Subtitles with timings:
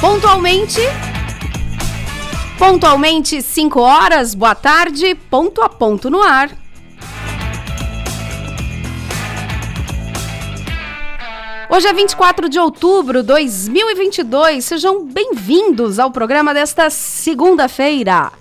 [0.00, 0.80] Pontualmente.
[2.58, 6.50] Pontualmente 5 horas, boa tarde, ponto a ponto no ar.
[11.68, 14.64] Hoje é 24 de outubro de 2022.
[14.64, 18.32] Sejam bem-vindos ao programa desta segunda-feira.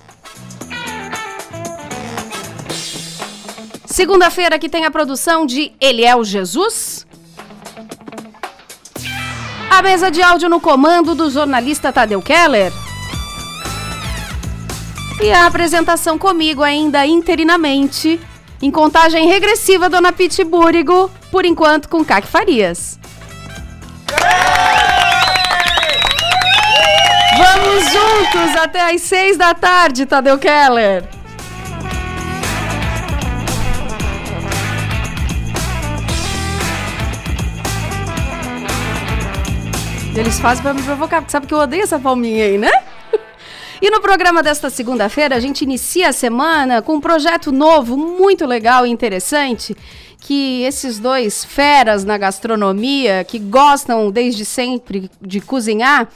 [3.85, 7.05] Segunda-feira que tem a produção de Eliel Jesus.
[9.69, 12.71] A mesa de áudio no comando do jornalista Tadeu Keller.
[15.21, 18.19] E a apresentação comigo ainda interinamente,
[18.61, 22.99] em contagem regressiva, Dona Pitibúrigo, por enquanto com Caque Farias.
[27.37, 31.18] Vamos juntos até às seis da tarde, Tadeu Keller.
[40.15, 42.71] Eles fazem para me provocar, porque sabe que eu odeio essa palminha aí, né?
[43.81, 48.45] E no programa desta segunda-feira, a gente inicia a semana com um projeto novo, muito
[48.45, 49.73] legal e interessante,
[50.19, 56.09] que esses dois feras na gastronomia, que gostam desde sempre de cozinhar,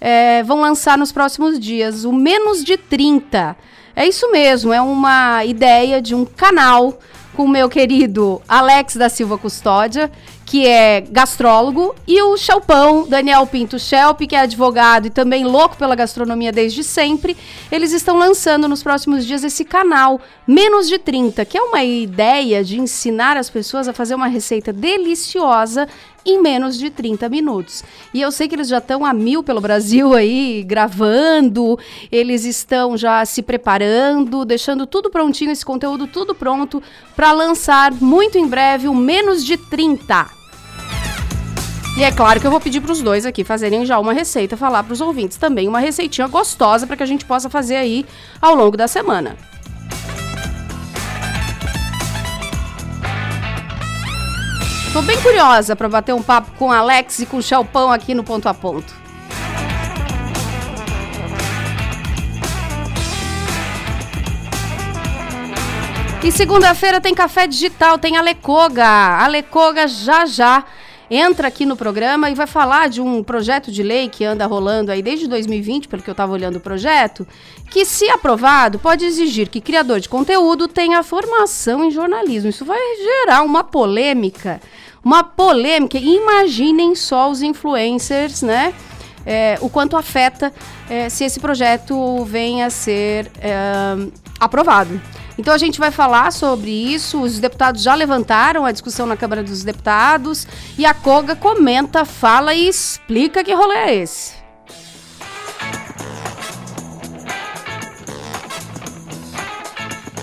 [0.00, 3.54] é, vão lançar nos próximos dias, o Menos de 30.
[3.94, 6.98] É isso mesmo, é uma ideia de um canal
[7.34, 10.10] com o meu querido Alex da Silva Custódia,
[10.50, 15.76] que é gastrólogo, e o Chelpão, Daniel Pinto Schelp, que é advogado e também louco
[15.76, 17.36] pela gastronomia desde sempre.
[17.70, 22.64] Eles estão lançando nos próximos dias esse canal Menos de 30, que é uma ideia
[22.64, 25.86] de ensinar as pessoas a fazer uma receita deliciosa
[26.26, 27.84] em menos de 30 minutos.
[28.12, 31.78] E eu sei que eles já estão a mil pelo Brasil aí, gravando,
[32.10, 36.82] eles estão já se preparando, deixando tudo prontinho, esse conteúdo tudo pronto
[37.14, 40.39] para lançar muito em breve o Menos de 30.
[41.96, 44.56] E é claro que eu vou pedir para os dois aqui fazerem já uma receita,
[44.56, 48.06] falar para os ouvintes também uma receitinha gostosa para que a gente possa fazer aí
[48.40, 49.36] ao longo da semana.
[54.92, 58.24] Tô bem curiosa para bater um papo com Alex e com o Chelpão aqui no
[58.24, 58.92] Ponto a Ponto.
[66.22, 68.86] E segunda-feira tem café digital, tem a Lecoga.
[68.86, 70.64] A Lecoga já já
[71.10, 74.92] entra aqui no programa e vai falar de um projeto de lei que anda rolando
[74.92, 77.26] aí desde 2020, pelo que eu estava olhando o projeto,
[77.70, 82.50] que, se aprovado, pode exigir que criador de conteúdo tenha formação em jornalismo.
[82.50, 84.60] Isso vai gerar uma polêmica
[85.04, 85.98] uma polêmica.
[85.98, 88.74] Imaginem só os influencers, né?
[89.24, 90.52] É, o quanto afeta
[90.88, 93.52] é, se esse projeto venha a ser é,
[94.38, 95.00] aprovado.
[95.40, 97.22] Então a gente vai falar sobre isso.
[97.22, 100.46] Os deputados já levantaram a discussão na Câmara dos Deputados
[100.76, 104.34] e a Koga comenta, fala e explica que rolê é esse.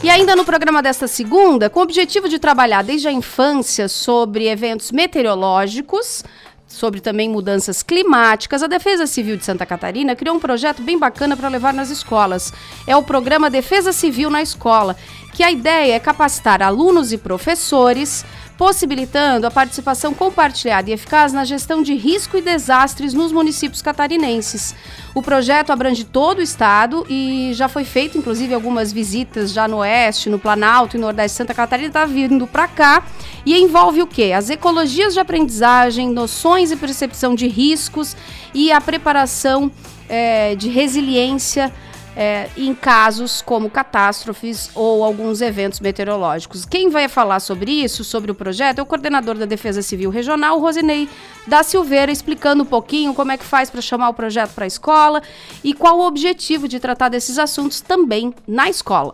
[0.03, 4.47] E ainda no programa desta segunda, com o objetivo de trabalhar desde a infância sobre
[4.47, 6.23] eventos meteorológicos,
[6.67, 11.37] sobre também mudanças climáticas, a Defesa Civil de Santa Catarina criou um projeto bem bacana
[11.37, 12.51] para levar nas escolas.
[12.85, 14.95] É o programa Defesa Civil na Escola,
[15.37, 18.25] que a ideia é capacitar alunos e professores
[18.57, 24.73] possibilitando a participação compartilhada e eficaz na gestão de risco e desastres nos municípios catarinenses.
[25.13, 29.77] O projeto abrange todo o estado e já foi feito, inclusive, algumas visitas já no
[29.77, 33.05] oeste, no Planalto e Nordeste de Santa Catarina, está vindo para cá
[33.45, 34.33] e envolve o quê?
[34.35, 38.17] As ecologias de aprendizagem, noções e percepção de riscos
[38.55, 39.71] e a preparação
[40.09, 41.71] é, de resiliência
[42.17, 46.65] é, em casos como catástrofes ou alguns eventos meteorológicos.
[46.65, 50.59] Quem vai falar sobre isso, sobre o projeto, é o coordenador da Defesa Civil Regional,
[50.59, 51.07] Rosinei
[51.45, 54.67] da Silveira, explicando um pouquinho como é que faz para chamar o projeto para a
[54.67, 55.21] escola
[55.63, 59.13] e qual o objetivo de tratar desses assuntos também na escola.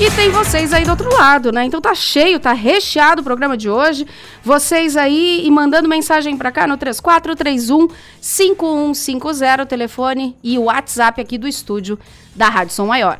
[0.00, 1.64] E tem vocês aí do outro lado, né?
[1.64, 4.06] Então tá cheio, tá recheado o programa de hoje.
[4.44, 7.88] Vocês aí e mandando mensagem para cá no 3431
[8.20, 11.98] 5150, o telefone e o WhatsApp aqui do estúdio
[12.36, 13.18] da Rádio Som Maior.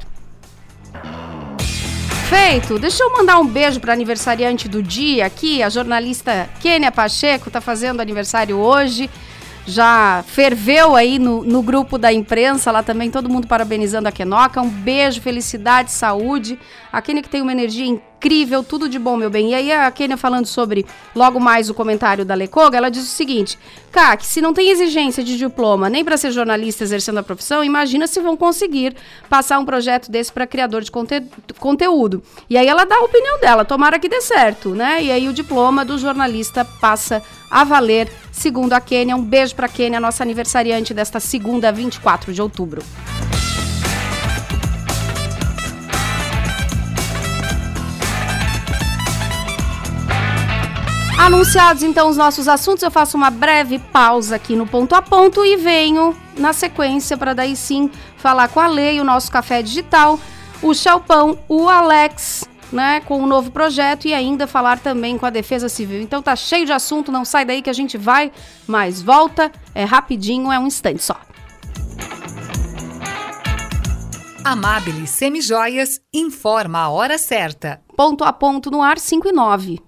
[2.28, 2.78] Feito.
[2.78, 7.60] Deixa eu mandar um beijo para aniversariante do dia aqui, a jornalista Kênia Pacheco tá
[7.60, 9.10] fazendo aniversário hoje
[9.68, 14.62] já ferveu aí no, no grupo da imprensa, lá também todo mundo parabenizando a Kenoca.
[14.62, 16.58] Um beijo, felicidade, saúde.
[16.90, 19.50] A Kenia que tem uma energia incrível, tudo de bom, meu bem.
[19.50, 23.14] E aí a Kenia falando sobre logo mais o comentário da Lecoga, ela diz o
[23.14, 23.58] seguinte:
[23.92, 28.06] CAC, se não tem exigência de diploma nem para ser jornalista exercendo a profissão, imagina
[28.06, 28.96] se vão conseguir
[29.28, 31.22] passar um projeto desse para criador de conte
[31.58, 32.22] conteúdo.
[32.48, 35.02] E aí ela dá a opinião dela, tomara que dê certo, né?
[35.02, 39.16] E aí o diploma do jornalista passa a valer, segundo a Kênia.
[39.16, 42.82] Um beijo para a Kênia, nossa aniversariante desta segunda, 24 de outubro.
[51.18, 55.44] Anunciados então os nossos assuntos, eu faço uma breve pausa aqui no ponto a ponto
[55.44, 60.18] e venho na sequência para daí sim falar com a Lei, o nosso café digital,
[60.62, 65.26] o Chalpão, o Alex, né, com o um novo projeto e ainda falar também com
[65.26, 66.00] a Defesa Civil.
[66.00, 68.30] Então tá cheio de assunto, não sai daí que a gente vai,
[68.66, 71.16] mas volta, é rapidinho, é um instante só.
[74.44, 77.82] Amabile Semijoias informa a hora certa.
[77.96, 79.87] Ponto a ponto no ar 5 e 9.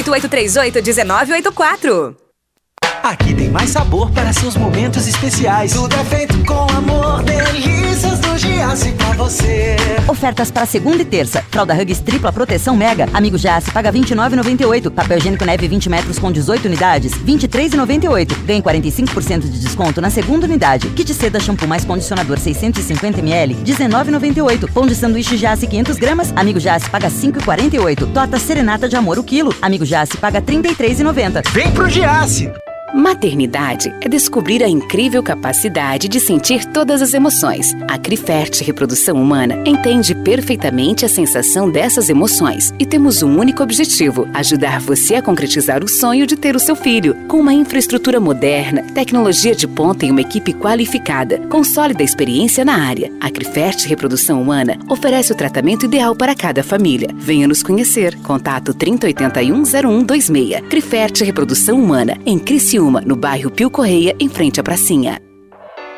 [0.03, 2.30] 8838 1984.
[3.03, 5.73] Aqui tem mais sabor para seus momentos especiais.
[5.73, 9.75] Tudo é feito com amor, delícias do Giasse pra você.
[10.07, 11.43] Ofertas para segunda e terça.
[11.49, 13.09] Fralda Hugs tripla proteção mega.
[13.11, 14.91] Amigo Giasse paga 29,98.
[14.91, 18.45] Papel higiênico neve 20 metros com 18 unidades, 23,98.
[18.45, 20.87] Ganhe 45% de desconto na segunda unidade.
[20.89, 24.71] Kit seda shampoo mais condicionador 650 ml, 19,98.
[24.71, 26.33] Pão de sanduíche Giasse 500 gramas.
[26.35, 28.13] Amigo Giasse paga 5,48.
[28.13, 29.55] Torta serenata de amor o quilo.
[29.59, 31.49] Amigo Giasse paga 33,90.
[31.51, 32.51] Vem pro Giasse!
[32.93, 37.73] Maternidade é descobrir a incrível capacidade de sentir todas as emoções.
[37.87, 44.27] A Crifert Reprodução Humana entende perfeitamente a sensação dessas emoções e temos um único objetivo:
[44.33, 47.15] ajudar você a concretizar o sonho de ter o seu filho.
[47.29, 52.75] Com uma infraestrutura moderna, tecnologia de ponta e uma equipe qualificada, com sólida experiência na
[52.75, 57.09] área, a Crifert Reprodução Humana oferece o tratamento ideal para cada família.
[57.15, 58.17] Venha nos conhecer.
[58.17, 60.67] Contato 3081 0126.
[60.69, 65.21] Crifert Reprodução Humana, em Criciúma no bairro Pio Correia, em frente à pracinha.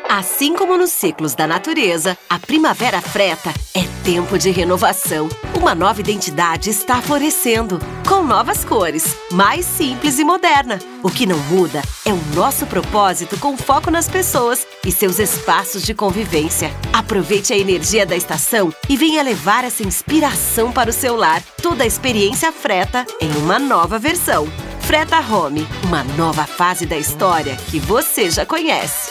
[0.08, 5.28] Assim como nos ciclos da natureza, a primavera freta é tempo de renovação.
[5.58, 10.78] Uma nova identidade está florescendo, com novas cores, mais simples e moderna.
[11.02, 15.82] O que não muda é o nosso propósito com foco nas pessoas e seus espaços
[15.82, 16.70] de convivência.
[16.92, 21.42] Aproveite a energia da estação e venha levar essa inspiração para o seu lar.
[21.62, 24.46] Toda a experiência freta em uma nova versão.
[24.94, 29.10] Freta Home, uma nova fase da história que você já conhece.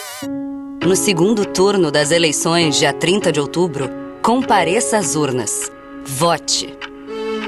[0.81, 3.89] No segundo turno das eleições, dia 30 de outubro,
[4.21, 5.69] compareça às urnas.
[6.05, 6.73] Vote.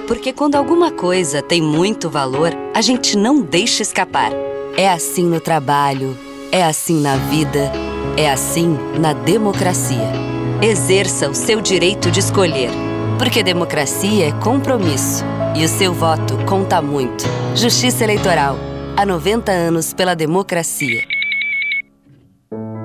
[0.05, 4.33] Porque quando alguma coisa tem muito valor, a gente não deixa escapar.
[4.75, 6.17] É assim no trabalho,
[6.51, 7.71] é assim na vida,
[8.17, 10.11] é assim na democracia.
[10.61, 12.71] Exerça o seu direito de escolher.
[13.17, 15.23] Porque democracia é compromisso
[15.55, 17.23] e o seu voto conta muito.
[17.55, 18.57] Justiça Eleitoral.
[18.97, 21.01] Há 90 anos pela democracia.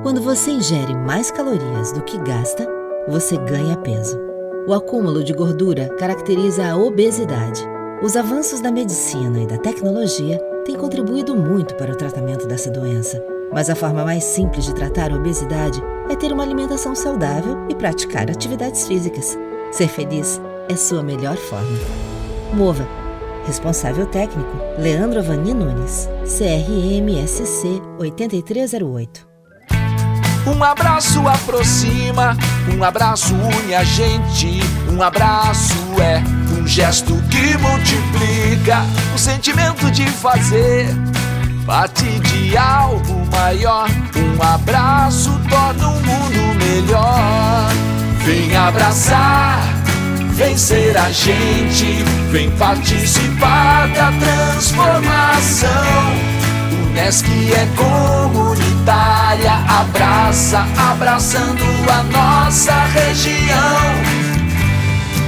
[0.04, 2.68] Quando você ingere mais calorias do que gasta,
[3.08, 4.16] você ganha peso.
[4.68, 7.60] O acúmulo de gordura caracteriza a obesidade.
[8.02, 13.22] Os avanços da medicina e da tecnologia têm contribuído muito para o tratamento dessa doença.
[13.52, 17.74] Mas a forma mais simples de tratar a obesidade é ter uma alimentação saudável e
[17.74, 19.36] praticar atividades físicas.
[19.72, 22.19] Ser feliz é sua melhor forma.
[22.54, 22.86] Mova.
[23.46, 26.08] Responsável técnico: Leandro Avani Nunes.
[26.24, 29.28] CRMSC 8308.
[30.46, 32.36] Um abraço aproxima,
[32.76, 34.60] um abraço une a gente.
[34.90, 36.22] Um abraço é
[36.58, 38.78] um gesto que multiplica
[39.14, 40.86] o sentimento de fazer
[41.66, 43.88] parte de algo maior.
[44.16, 47.70] Um abraço torna o um mundo melhor.
[48.24, 49.62] Vem abraçar,
[50.40, 55.68] vem ser a gente, vem participar da transformação.
[56.86, 63.80] Unesc é comunitária, abraça, abraçando a nossa região.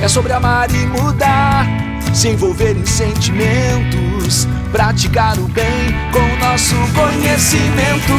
[0.00, 1.66] É sobre amar e mudar,
[2.14, 8.14] se envolver em sentimentos, praticar o bem com nosso conhecimento.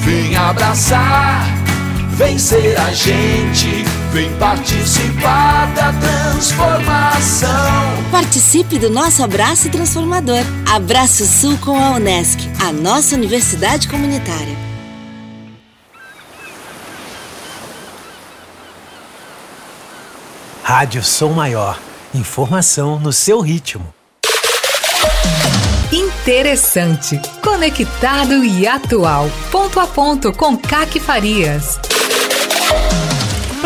[0.00, 1.46] Vem abraçar,
[2.16, 7.48] vem ser a gente, vem participar da transformação.
[8.10, 10.42] Participe do nosso abraço transformador.
[10.70, 14.56] Abraço Sul com a Unesc, a nossa universidade comunitária.
[20.62, 21.80] Rádio Som Maior.
[22.14, 23.94] Informação no seu ritmo.
[25.90, 29.30] Interessante, conectado e atual.
[29.50, 31.78] Ponto a ponto com Caque Farias.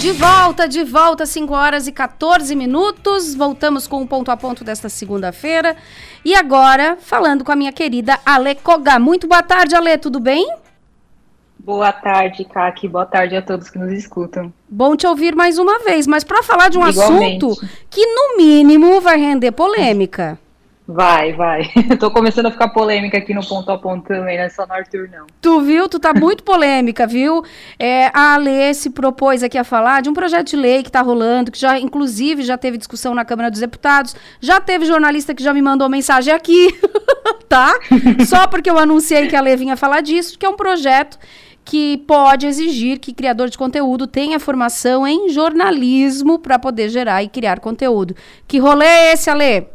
[0.00, 3.34] De volta, de volta, 5 horas e 14 minutos.
[3.34, 5.76] Voltamos com o ponto a ponto desta segunda-feira.
[6.24, 8.98] E agora, falando com a minha querida Ale Koga.
[8.98, 10.50] Muito boa tarde, Ale, tudo bem?
[11.58, 12.88] Boa tarde, Kaki.
[12.88, 14.50] Boa tarde a todos que nos escutam.
[14.66, 17.44] Bom te ouvir mais uma vez, mas para falar de um Igualmente.
[17.44, 20.38] assunto que, no mínimo, vai render polêmica.
[20.92, 21.70] Vai, vai.
[22.00, 24.72] Tô começando a ficar polêmica aqui no ponto a ponto também, não é só no
[24.72, 25.26] Arthur, não.
[25.40, 25.88] Tu viu?
[25.88, 27.44] Tu tá muito polêmica, viu?
[27.78, 31.00] É, a Alê se propôs aqui a falar de um projeto de lei que tá
[31.00, 35.44] rolando, que já, inclusive, já teve discussão na Câmara dos Deputados, já teve jornalista que
[35.44, 36.76] já me mandou mensagem aqui,
[37.48, 37.72] tá?
[38.26, 41.18] Só porque eu anunciei que a Alê vinha falar disso, que é um projeto
[41.64, 47.28] que pode exigir que criador de conteúdo tenha formação em jornalismo para poder gerar e
[47.28, 48.16] criar conteúdo.
[48.48, 49.66] Que rolê é esse, Alê?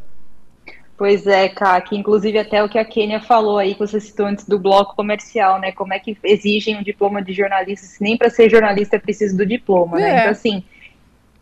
[0.97, 4.47] Pois é, Kaki, inclusive até o que a Kênia falou aí, que você citou antes
[4.47, 5.73] do bloco comercial, né?
[5.73, 9.35] Como é que exigem um diploma de jornalista, se nem para ser jornalista é preciso
[9.35, 10.09] do diploma, né?
[10.09, 10.13] é.
[10.13, 10.19] né?
[10.21, 10.63] Então, assim,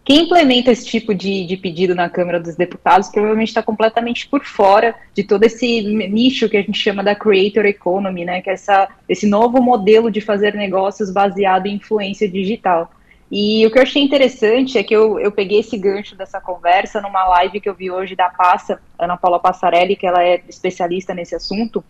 [0.03, 4.43] quem implementa esse tipo de, de pedido na Câmara dos Deputados provavelmente está completamente por
[4.43, 8.41] fora de todo esse nicho que a gente chama da creator economy, né?
[8.41, 12.91] Que é essa, esse novo modelo de fazer negócios baseado em influência digital.
[13.31, 17.01] E o que eu achei interessante é que eu, eu peguei esse gancho dessa conversa
[17.01, 21.13] numa live que eu vi hoje da Passa, Ana Paula Passarelli, que ela é especialista
[21.13, 21.83] nesse assunto,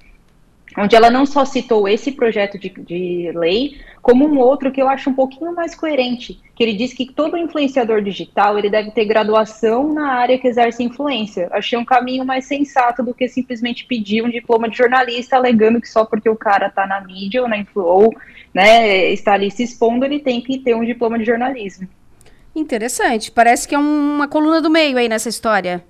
[0.78, 4.90] onde ela não só citou esse projeto de, de lei, como um outro que eu
[4.90, 9.06] acho um pouquinho mais coerente, que ele diz que todo influenciador digital ele deve ter
[9.06, 11.48] graduação na área que exerce influência.
[11.52, 15.88] Achei um caminho mais sensato do que simplesmente pedir um diploma de jornalista alegando que
[15.88, 18.12] só porque o cara está na mídia ou na influ
[18.54, 21.88] né, está ali se expondo, ele tem que ter um diploma de jornalismo.
[22.56, 23.32] Interessante.
[23.32, 25.84] Parece que é uma coluna do meio aí nessa história.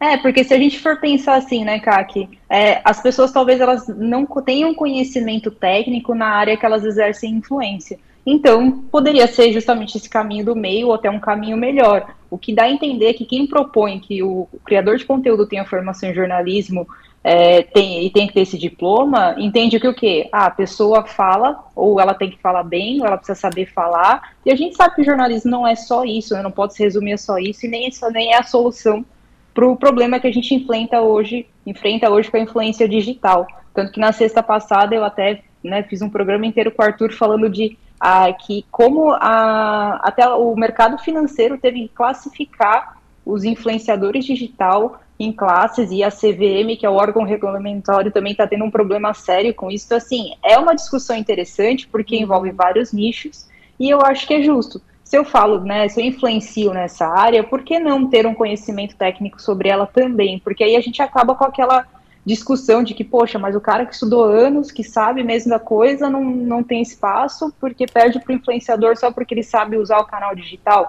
[0.00, 3.86] É, porque se a gente for pensar assim, né, Kaki, é, as pessoas talvez elas
[3.86, 7.98] não tenham conhecimento técnico na área que elas exercem influência.
[8.24, 12.14] Então, poderia ser justamente esse caminho do meio ou até um caminho melhor.
[12.30, 16.08] O que dá a entender que quem propõe que o, criador de conteúdo tenha formação
[16.08, 16.88] em jornalismo
[17.22, 20.28] é, tem, e tem que ter esse diploma, entende que o quê?
[20.32, 24.34] Ah, a pessoa fala, ou ela tem que falar bem, ou ela precisa saber falar,
[24.46, 26.42] e a gente sabe que o jornalismo não é só isso, né?
[26.42, 29.04] não pode se resumir a só isso, e nem, isso nem é a solução
[29.52, 33.46] para o problema que a gente enfrenta hoje, enfrenta hoje com a influência digital.
[33.74, 37.12] Tanto que na sexta passada eu até né, fiz um programa inteiro com o Arthur
[37.12, 44.24] falando de ah, que como a, até o mercado financeiro teve que classificar os influenciadores
[44.24, 48.70] digital em classes e a CVM, que é o órgão regulamentário, também está tendo um
[48.70, 49.84] problema sério com isso.
[49.84, 52.22] Então, assim, é uma discussão interessante porque uhum.
[52.22, 53.46] envolve vários nichos
[53.78, 54.80] e eu acho que é justo.
[55.10, 58.94] Se eu falo, né, se eu influencio nessa área, por que não ter um conhecimento
[58.94, 60.38] técnico sobre ela também?
[60.38, 61.84] Porque aí a gente acaba com aquela
[62.24, 66.08] discussão de que, poxa, mas o cara que estudou anos, que sabe mesmo da coisa,
[66.08, 70.06] não, não tem espaço porque perde para o influenciador só porque ele sabe usar o
[70.06, 70.86] canal digital.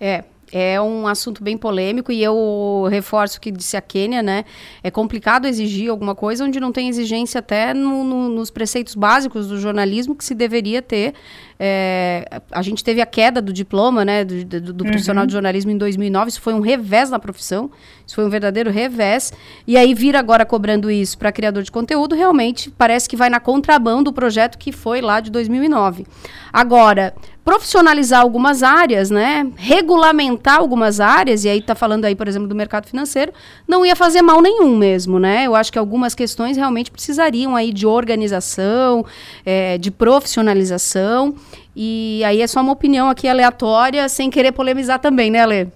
[0.00, 4.44] É, é um assunto bem polêmico e eu reforço o que disse a Kênia, né?
[4.82, 9.48] É complicado exigir alguma coisa onde não tem exigência até no, no, nos preceitos básicos
[9.48, 11.14] do jornalismo que se deveria ter.
[11.60, 14.90] É, a gente teve a queda do diploma, né, do, do, do uhum.
[14.90, 16.30] profissional de jornalismo em 2009.
[16.30, 17.70] Isso foi um revés na profissão.
[18.06, 19.32] Isso foi um verdadeiro revés.
[19.66, 23.40] E aí vir agora cobrando isso para criador de conteúdo, realmente parece que vai na
[23.40, 26.06] contramão do projeto que foi lá de 2009.
[26.52, 27.14] Agora,
[27.48, 29.50] profissionalizar algumas áreas, né?
[29.56, 33.32] Regulamentar algumas áreas, e aí está falando aí, por exemplo, do mercado financeiro,
[33.66, 35.46] não ia fazer mal nenhum mesmo, né?
[35.46, 39.02] Eu acho que algumas questões realmente precisariam aí de organização,
[39.46, 41.36] é, de profissionalização,
[41.74, 45.68] e aí é só uma opinião aqui aleatória, sem querer polemizar também, né, Ale?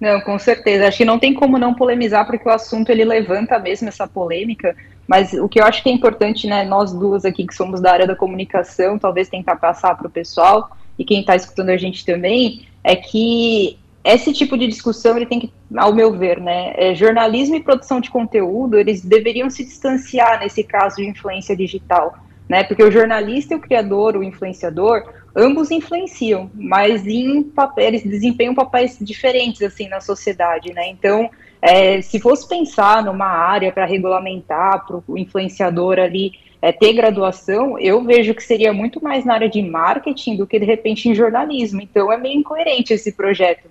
[0.00, 0.88] Não, com certeza.
[0.88, 4.74] Acho que não tem como não polemizar, porque o assunto ele levanta mesmo essa polêmica.
[5.10, 7.90] Mas o que eu acho que é importante, né, nós duas aqui que somos da
[7.90, 12.06] área da comunicação, talvez tentar passar para o pessoal e quem está escutando a gente
[12.06, 16.94] também, é que esse tipo de discussão ele tem que, ao meu ver, né, é,
[16.94, 22.16] jornalismo e produção de conteúdo, eles deveriam se distanciar nesse caso de influência digital,
[22.48, 28.54] né, porque o jornalista e o criador, o influenciador, ambos influenciam, mas em papéis, desempenham
[28.54, 30.88] papéis diferentes assim na sociedade, né?
[30.88, 31.30] Então,
[31.62, 37.78] é, se fosse pensar numa área para regulamentar para o influenciador ali é, ter graduação,
[37.78, 41.14] eu vejo que seria muito mais na área de marketing do que de repente em
[41.14, 41.80] jornalismo.
[41.80, 43.68] Então é meio incoerente esse projeto.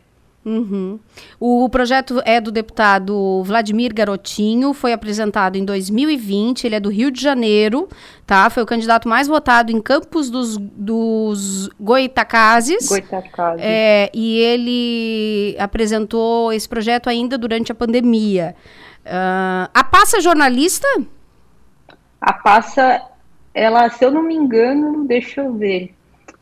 [0.50, 1.00] Uhum.
[1.39, 7.12] O projeto é do deputado Vladimir Garotinho, foi apresentado em 2020, ele é do Rio
[7.12, 7.88] de Janeiro,
[8.25, 8.50] tá?
[8.50, 12.89] Foi o candidato mais votado em Campos dos, dos Goitacazes.
[12.89, 13.62] Goitacazes.
[13.63, 18.56] É, e ele apresentou esse projeto ainda durante a pandemia.
[19.06, 20.88] Uh, a Passa Jornalista?
[22.20, 23.03] A Passa,
[23.53, 25.94] ela, se eu não me engano, deixa eu ver.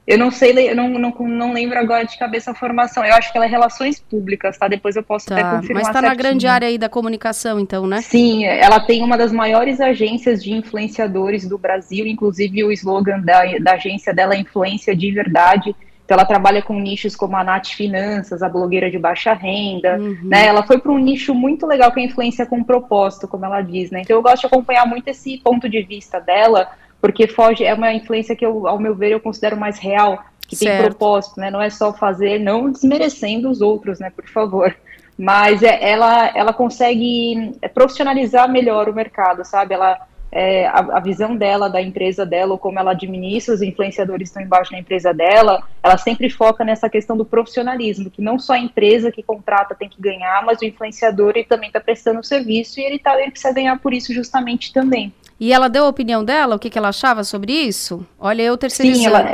[0.07, 3.03] Eu não sei, eu não, não, não lembro agora de cabeça a formação.
[3.03, 4.69] Eu acho que ela é relações públicas, tá?
[4.69, 5.83] Depois eu posso tá, até confirmar.
[5.83, 8.01] Mas está na grande área aí da comunicação, então, né?
[8.01, 13.41] Sim, ela tem uma das maiores agências de influenciadores do Brasil, inclusive o slogan da,
[13.59, 15.75] da agência dela é Influência de Verdade.
[16.05, 20.17] Então ela trabalha com nichos como a Nath Finanças, a blogueira de baixa renda, uhum.
[20.23, 20.45] né?
[20.45, 23.61] Ela foi para um nicho muito legal que é a influência com propósito, como ela
[23.61, 23.99] diz, né?
[24.03, 26.69] Então eu gosto de acompanhar muito esse ponto de vista dela,
[27.07, 30.57] porque foge, é uma influência que eu, ao meu ver, eu considero mais real, que
[30.57, 30.81] certo.
[30.81, 31.49] tem propósito, né?
[31.49, 34.09] Não é só fazer, não desmerecendo os outros, né?
[34.13, 34.75] Por favor.
[35.17, 39.73] Mas é, ela, ela consegue profissionalizar melhor o mercado, sabe?
[39.73, 44.27] Ela é, a, a, visão dela, da empresa dela, ou como ela administra os influenciadores
[44.27, 48.51] estão embaixo da empresa dela, ela sempre foca nessa questão do profissionalismo, que não só
[48.51, 52.81] a empresa que contrata tem que ganhar, mas o influenciador ele também está prestando serviço
[52.81, 55.13] e ele, tá, ele precisa ganhar por isso justamente também.
[55.39, 58.05] E ela deu a opinião dela, o que, que ela achava sobre isso?
[58.19, 59.03] Olha, eu terceirizando.
[59.03, 59.31] Sim, ela,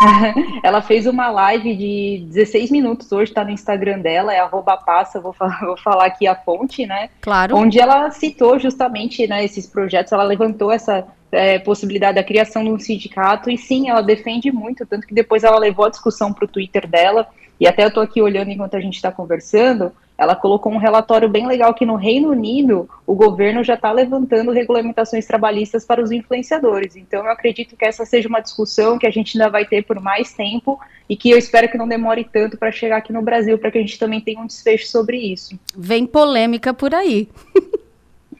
[0.62, 5.20] ela fez uma live de 16 minutos hoje, está no Instagram dela, é arroba passa,
[5.20, 7.10] vou falar, vou falar aqui a fonte, né?
[7.20, 7.56] Claro.
[7.56, 12.70] Onde ela citou justamente né, esses projetos, ela levantou essa é, possibilidade da criação de
[12.70, 16.44] um sindicato, e sim, ela defende muito, tanto que depois ela levou a discussão para
[16.44, 17.26] o Twitter dela,
[17.60, 21.28] e até eu estou aqui olhando enquanto a gente está conversando, ela colocou um relatório
[21.30, 26.10] bem legal que no Reino Unido o governo já está levantando regulamentações trabalhistas para os
[26.10, 26.94] influenciadores.
[26.94, 29.98] Então eu acredito que essa seja uma discussão que a gente ainda vai ter por
[29.98, 33.58] mais tempo e que eu espero que não demore tanto para chegar aqui no Brasil,
[33.58, 35.58] para que a gente também tenha um desfecho sobre isso.
[35.76, 37.28] Vem polêmica por aí.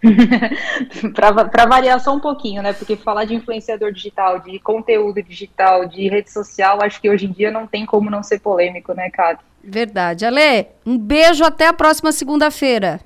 [1.15, 2.73] para variar só um pouquinho, né?
[2.73, 7.33] Porque falar de influenciador digital, de conteúdo digital, de rede social, acho que hoje em
[7.33, 9.45] dia não tem como não ser polêmico, né, Cátia?
[9.63, 10.25] Verdade.
[10.25, 13.01] Ale, um beijo até a próxima segunda-feira.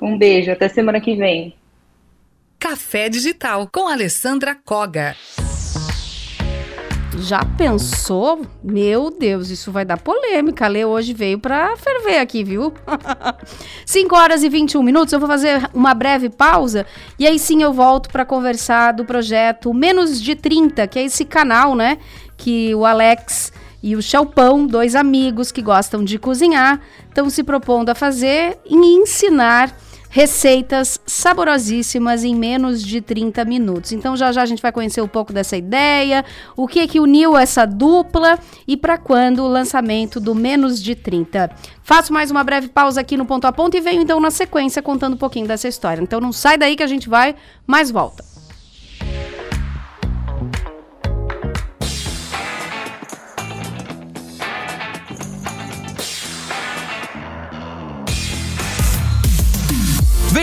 [0.00, 1.54] Um beijo, até semana que vem.
[2.58, 5.16] Café Digital com Alessandra Koga.
[7.20, 8.42] Já pensou?
[8.62, 10.66] Meu Deus, isso vai dar polêmica.
[10.66, 12.72] A Lê hoje veio para ferver aqui, viu?
[13.84, 15.12] 5 horas e 21 minutos.
[15.12, 16.86] Eu vou fazer uma breve pausa
[17.18, 21.24] e aí sim eu volto para conversar do projeto Menos de 30, que é esse
[21.24, 21.98] canal, né?
[22.36, 23.52] Que o Alex
[23.82, 28.74] e o Chalpão, dois amigos que gostam de cozinhar, estão se propondo a fazer e
[28.74, 29.74] ensinar
[30.18, 33.92] receitas saborosíssimas em menos de 30 minutos.
[33.92, 36.24] Então já já a gente vai conhecer um pouco dessa ideia,
[36.56, 40.96] o que é que uniu essa dupla e para quando o lançamento do menos de
[40.96, 41.48] 30.
[41.84, 44.82] Faço mais uma breve pausa aqui no ponto a ponto e venho então na sequência
[44.82, 46.02] contando um pouquinho dessa história.
[46.02, 48.24] Então não sai daí que a gente vai, mais volta.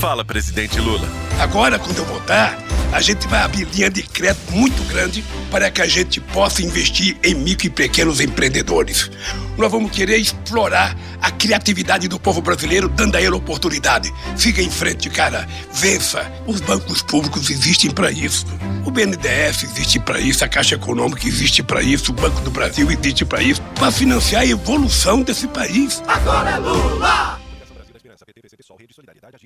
[0.00, 1.06] Fala, presidente Lula.
[1.38, 2.58] Agora, quando eu voltar,
[2.90, 7.18] a gente vai abrir linha de crédito muito grande para que a gente possa investir
[7.22, 9.10] em micro e pequenos empreendedores.
[9.58, 14.10] Nós vamos querer explorar a criatividade do povo brasileiro, dando a ele oportunidade.
[14.36, 15.46] Siga em frente, cara.
[15.70, 16.32] Vença.
[16.46, 18.46] Os bancos públicos existem para isso.
[18.86, 22.90] O BNDES existe para isso, a Caixa Econômica existe para isso, o Banco do Brasil
[22.90, 26.02] existe para isso, para financiar a evolução desse país.
[26.08, 27.39] Agora é Lula!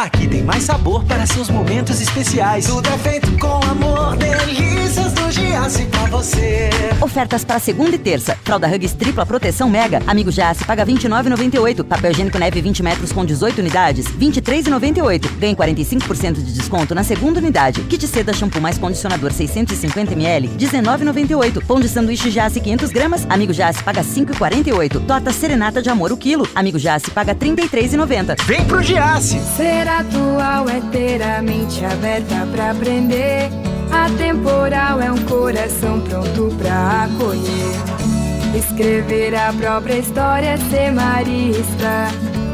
[0.00, 2.64] Aqui tem mais sabor para seus momentos especiais.
[2.64, 6.70] Tudo é feito com amor, delícias do Giasse pra você.
[7.02, 8.34] Ofertas para segunda e terça.
[8.42, 10.02] Fralda Hugs tripla proteção mega.
[10.06, 11.84] Amigo Giasse paga R$ 29,98.
[11.84, 15.38] Papel higiênico neve 20 metros com 18 unidades, R$ 23,98.
[15.38, 17.82] Ganhe 45% de desconto na segunda unidade.
[17.82, 21.62] Kit seda shampoo mais condicionador 650ml, R$ 19,98.
[21.66, 23.26] Pão de sanduíche Giasse 500 gramas.
[23.28, 25.04] Amigo Giasse paga R$ 5,48.
[25.06, 26.48] Torta serenata de amor o quilo.
[26.54, 28.42] Amigo Giasse paga R$ 33,90.
[28.46, 29.38] Vem pro Giasse!
[29.56, 33.50] Ser atual é ter a mente aberta pra aprender.
[33.90, 38.56] Atemporal é um coração pronto pra acolher.
[38.56, 42.08] Escrever a própria história, ser marista.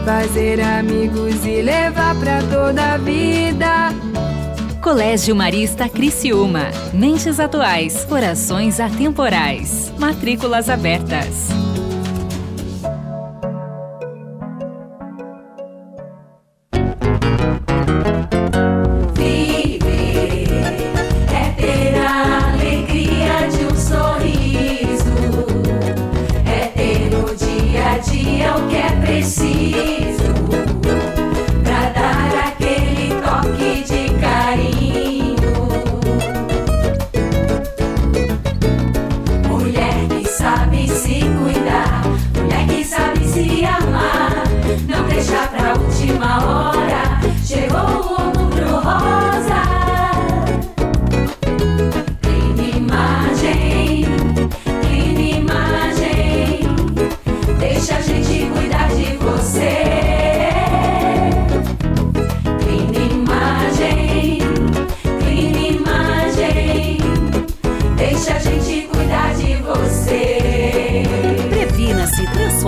[0.04, 3.94] Fazer amigos e levar pra toda a vida.
[4.80, 6.70] Colégio Marista Criciúma.
[6.92, 9.92] Mentes atuais, corações atemporais.
[9.98, 11.48] Matrículas abertas.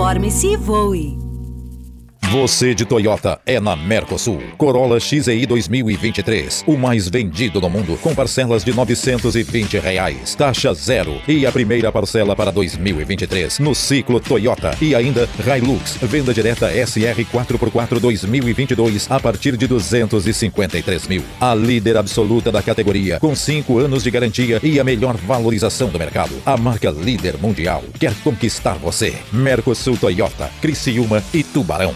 [0.09, 1.28] Transforme-se e voe.
[2.31, 4.39] Você de Toyota é na Mercosul.
[4.55, 11.19] Corolla XEI 2023, o mais vendido no mundo, com parcelas de 920 reais, taxa zero
[11.27, 17.25] e a primeira parcela para 2023 no ciclo Toyota e ainda Hilux, venda direta SR
[17.33, 21.23] 4x4 2022 a partir de 253 mil.
[21.41, 25.97] A líder absoluta da categoria, com 5 anos de garantia e a melhor valorização do
[25.97, 26.35] mercado.
[26.45, 29.15] A marca líder mundial quer conquistar você.
[29.33, 31.95] Mercosul Toyota, Criciúma e Tubarão.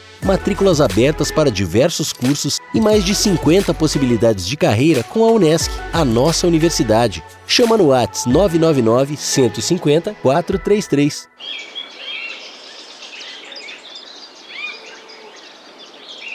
[0.23, 5.71] Matrículas abertas para diversos cursos e mais de 50 possibilidades de carreira com a Unesc,
[5.91, 7.23] a nossa universidade.
[7.47, 11.27] Chama no Whats 999 150 433.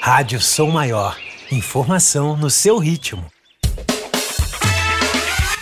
[0.00, 1.16] Rádio Som Maior.
[1.50, 3.24] Informação no seu ritmo.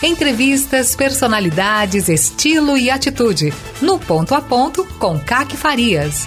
[0.03, 3.55] Entrevistas, personalidades, estilo e atitude.
[3.81, 6.27] No Ponto a Ponto, com Caque Farias.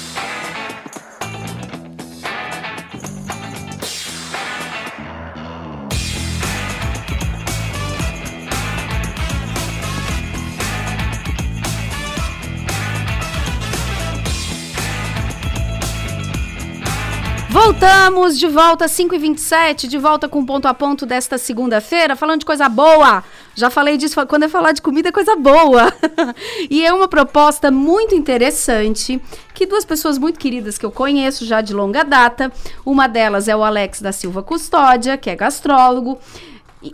[17.71, 22.67] Voltamos de volta, 5h27, de volta com ponto a ponto desta segunda-feira, falando de coisa
[22.67, 23.23] boa.
[23.55, 25.91] Já falei disso, quando eu falar de comida é coisa boa.
[26.69, 29.21] e é uma proposta muito interessante,
[29.53, 32.51] que duas pessoas muito queridas que eu conheço já de longa data,
[32.85, 36.19] uma delas é o Alex da Silva Custódia, que é gastrólogo,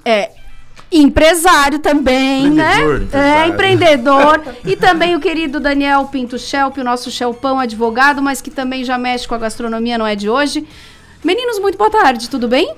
[0.05, 0.29] é
[0.91, 3.05] empresário também, Empreendedor, né?
[3.05, 3.43] empresário.
[3.43, 4.41] É, empreendedor.
[4.65, 8.97] e também o querido Daniel Pinto Schelp, o nosso Chelpão advogado, mas que também já
[8.97, 10.65] mexe com a gastronomia, não é de hoje.
[11.23, 12.73] Meninos, muito boa tarde, tudo bem?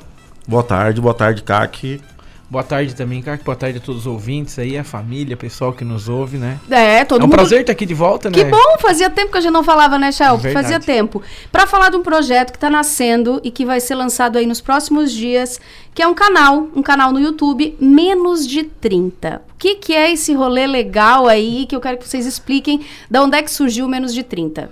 [0.47, 2.01] Boa tarde, boa tarde, CAC.
[2.49, 3.43] Boa tarde também, Caco.
[3.43, 6.59] Boa tarde a todos os ouvintes aí, a família, pessoal que nos ouve, né?
[6.71, 8.33] É, todo é um mundo- prazer estar aqui de volta, né?
[8.33, 10.41] Que bom, fazia tempo que a gente não falava, né, Shelp?
[10.41, 10.63] Verdade.
[10.65, 11.21] Fazia tempo.
[11.51, 14.61] Para falar de um projeto que está nascendo e que vai ser lançado aí nos
[14.61, 15.59] próximos dias,
[15.93, 19.43] que é um canal, um canal no YouTube, Menos de 30.
[19.53, 22.81] O que, que é esse rolê legal aí que eu quero que vocês expliquem
[23.11, 24.71] de onde é que surgiu o Menos de 30?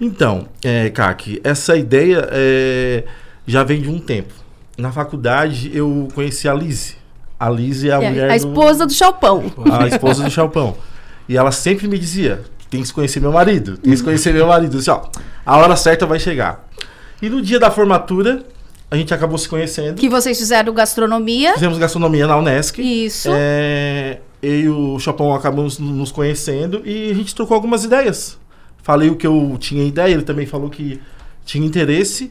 [0.00, 3.02] Então, é, CAC, essa ideia é,
[3.44, 4.43] já vem de um tempo.
[4.76, 6.96] Na faculdade eu conheci a Lise.
[7.38, 8.30] A Lise é a É, mulher.
[8.30, 9.44] a esposa do Chalpão.
[9.72, 10.76] A esposa do Chalpão.
[11.28, 14.78] E ela sempre me dizia: tem que conhecer meu marido, tem que conhecer meu marido.
[14.78, 15.02] Assim, ó,
[15.44, 16.68] a hora certa vai chegar.
[17.22, 18.44] E no dia da formatura,
[18.90, 19.96] a gente acabou se conhecendo.
[19.96, 21.54] Que vocês fizeram gastronomia.
[21.54, 22.78] Fizemos gastronomia na Unesc.
[22.80, 23.28] Isso.
[23.32, 28.38] É, eu e o Chopão acabamos nos conhecendo e a gente trocou algumas ideias.
[28.82, 31.00] Falei o que eu tinha ideia, ele também falou que
[31.44, 32.30] tinha interesse.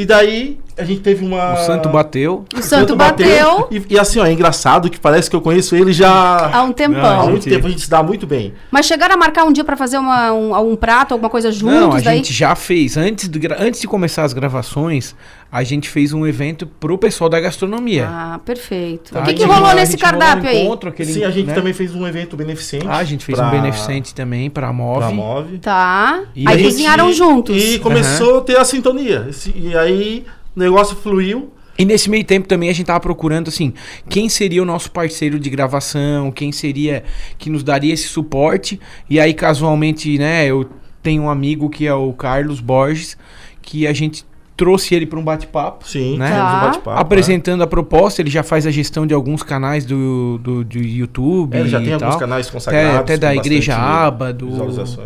[0.00, 1.54] E daí a gente teve uma.
[1.54, 2.44] O santo bateu.
[2.56, 3.66] O santo bateu.
[3.70, 6.50] E, e assim, ó, é engraçado que parece que eu conheço ele já.
[6.52, 7.20] Há um tempão.
[7.22, 8.54] Há muito tempo a gente se dá muito bem.
[8.70, 11.74] Mas chegaram a marcar um dia pra fazer uma, um, um prato, alguma coisa juntos?
[11.80, 12.18] Não, a daí?
[12.18, 12.96] gente já fez.
[12.96, 15.16] Antes gra- antes de começar as gravações,
[15.50, 18.06] a gente fez um evento pro pessoal da gastronomia.
[18.08, 19.12] Ah, perfeito.
[19.12, 19.20] Tá?
[19.20, 20.62] O que, que rolou nesse um cardápio aí?
[20.62, 21.54] encontro, aquele, Sim, a gente né?
[21.54, 22.86] também fez um evento beneficente.
[22.86, 24.98] Ah, a gente fez pra- um beneficente também pra Move.
[24.98, 25.58] pra Move.
[25.58, 26.22] Tá.
[26.36, 27.56] E aí gente- cozinharam juntos.
[27.62, 29.26] E começou a ter a sintonia.
[29.30, 31.50] Esse- E aí o negócio fluiu.
[31.78, 33.72] E nesse meio tempo também a gente tava procurando, assim,
[34.08, 37.04] quem seria o nosso parceiro de gravação, quem seria
[37.38, 38.80] que nos daria esse suporte.
[39.08, 40.68] E aí, casualmente, né, eu
[41.00, 43.16] tenho um amigo que é o Carlos Borges,
[43.62, 44.24] que a gente
[44.58, 45.88] trouxe ele para um bate-papo.
[45.88, 46.26] Sim, né?
[46.26, 50.38] tivemos um bate-papo, Apresentando a proposta, ele já faz a gestão de alguns canais do,
[50.38, 51.56] do, do YouTube.
[51.56, 52.18] É, ele já tem e alguns tal.
[52.18, 54.48] canais consagrados, Até, até da Igreja Aba, do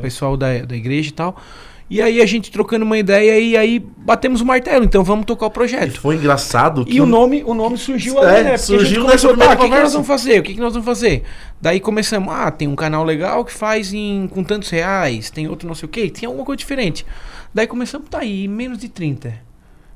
[0.01, 1.37] pessoal da, da igreja e tal.
[1.91, 4.83] E aí a gente trocando uma ideia e aí batemos o martelo.
[4.83, 6.01] Então vamos tocar o projeto.
[6.01, 8.51] Foi engraçado E o nome, o nome surgiu ali, É, né?
[8.53, 10.41] Porque surgiu a gente começou, tá, o que, que nós vamos fazer?
[10.41, 11.23] O que, que nós vamos fazer?
[11.61, 15.69] Daí começamos, ah, tem um canal legal que faz em, com tantos reais, tem outro
[15.69, 17.05] não sei o quê, tem alguma coisa diferente.
[17.55, 19.35] Daí começamos, tá aí, menos de 30.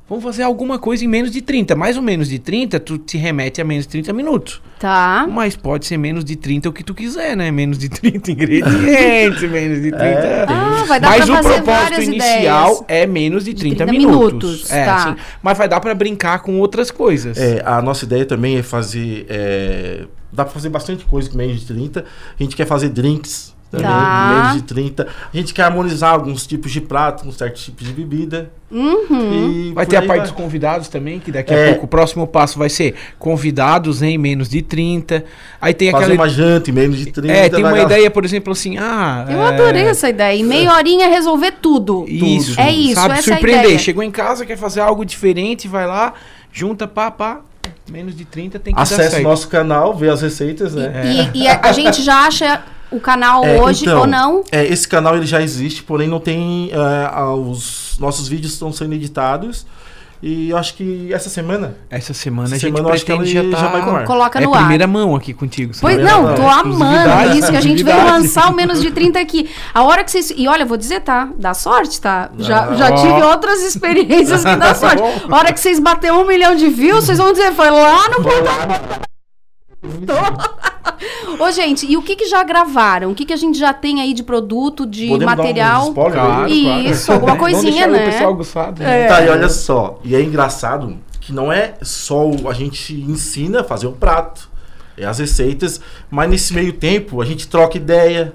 [0.08, 1.74] Vamos fazer alguma coisa em menos de 30.
[1.74, 4.62] Mais ou menos de 30, tu te remete a menos de 30 minutos.
[4.78, 5.26] Tá.
[5.28, 7.50] Mas pode ser menos de 30 o que tu quiser, né?
[7.50, 10.04] Menos de 30 ingredientes, menos de 30.
[10.04, 10.44] É.
[10.48, 12.84] Ah, vai dar Mas pra o fazer propósito inicial ideias.
[12.86, 14.32] é menos de 30, 30 minutos.
[14.44, 14.96] minutos, É, tá.
[14.96, 17.36] assim, mas vai dar pra brincar com outras coisas.
[17.36, 19.26] É, a nossa ideia também é fazer.
[19.28, 22.04] é, dá pra fazer bastante coisa com menos de 30.
[22.38, 24.28] A gente quer fazer drinks também, Tá.
[24.28, 25.06] com menos de 30.
[25.32, 28.50] A gente quer harmonizar alguns tipos de prato com certos tipos de bebida.
[28.70, 29.68] Uhum.
[29.70, 30.20] E Vai ter a parte vai.
[30.22, 31.64] dos convidados também, que daqui É.
[31.66, 35.24] a pouco o próximo passo vai ser convidados em menos de 30.
[35.60, 36.20] Aí tem Fazer aquela.
[36.20, 37.32] uma janta em menos de 30.
[37.32, 39.24] É, tem uma ideia, por exemplo, assim, ah.
[39.28, 40.36] Eu é, adorei essa ideia.
[40.36, 42.04] Em meia horinha resolver tudo.
[42.08, 43.14] Isso, É isso, sabe?
[43.18, 43.64] essa é Surpreender.
[43.64, 43.78] ideia.
[43.78, 46.14] Chegou em casa, quer fazer algo diferente, vai lá,
[46.52, 47.40] junta, pá, pá.
[47.88, 51.30] Menos de 30 tem que dar Acesse nosso canal, vê as receitas, né?
[51.32, 54.44] E, e a, a gente já acha o canal É, hoje então, ou não?
[54.50, 56.70] É, esse canal ele já existe, porém não tem.
[56.72, 59.66] é, os nossos vídeos estão sendo editados.
[60.22, 61.76] E eu acho que essa semana.
[61.90, 63.72] Essa semana Essa a gente semana eu acho que pretende ela já, já tá...
[63.72, 64.04] vai pro ar.
[64.06, 64.60] Coloca é no ar.
[64.60, 65.74] primeira mão aqui contigo.
[65.74, 65.94] sabe?
[65.94, 69.20] Pois não, tô amando Exclusividade, isso que a gente veio lançar o menos de 30
[69.20, 69.50] aqui.
[69.74, 70.32] A hora que vocês.
[70.34, 71.28] E olha, eu vou dizer, tá?
[71.38, 72.30] Dá sorte, tá?
[72.38, 75.02] Já, Ah, já tive outras experiências que dá sorte.
[75.28, 78.22] A hora que vocês bateram um milhão de views, vocês vão dizer, foi lá no
[78.22, 79.06] portal.
[81.38, 83.10] Ô, gente, e o que que já gravaram?
[83.10, 85.88] O que que a gente já tem aí de produto, de Podemos dar material?
[85.88, 86.22] spoiler aí?
[86.24, 86.88] Claro, claro.
[86.88, 88.06] Isso, alguma coisinha, deixar o né?
[88.06, 89.06] pessoal aguçado, É.
[89.06, 90.00] Tá, e olha só.
[90.02, 94.48] E é engraçado que não é só a gente ensina a fazer o prato,
[94.96, 98.32] é as receitas, mas nesse meio tempo a gente troca ideia.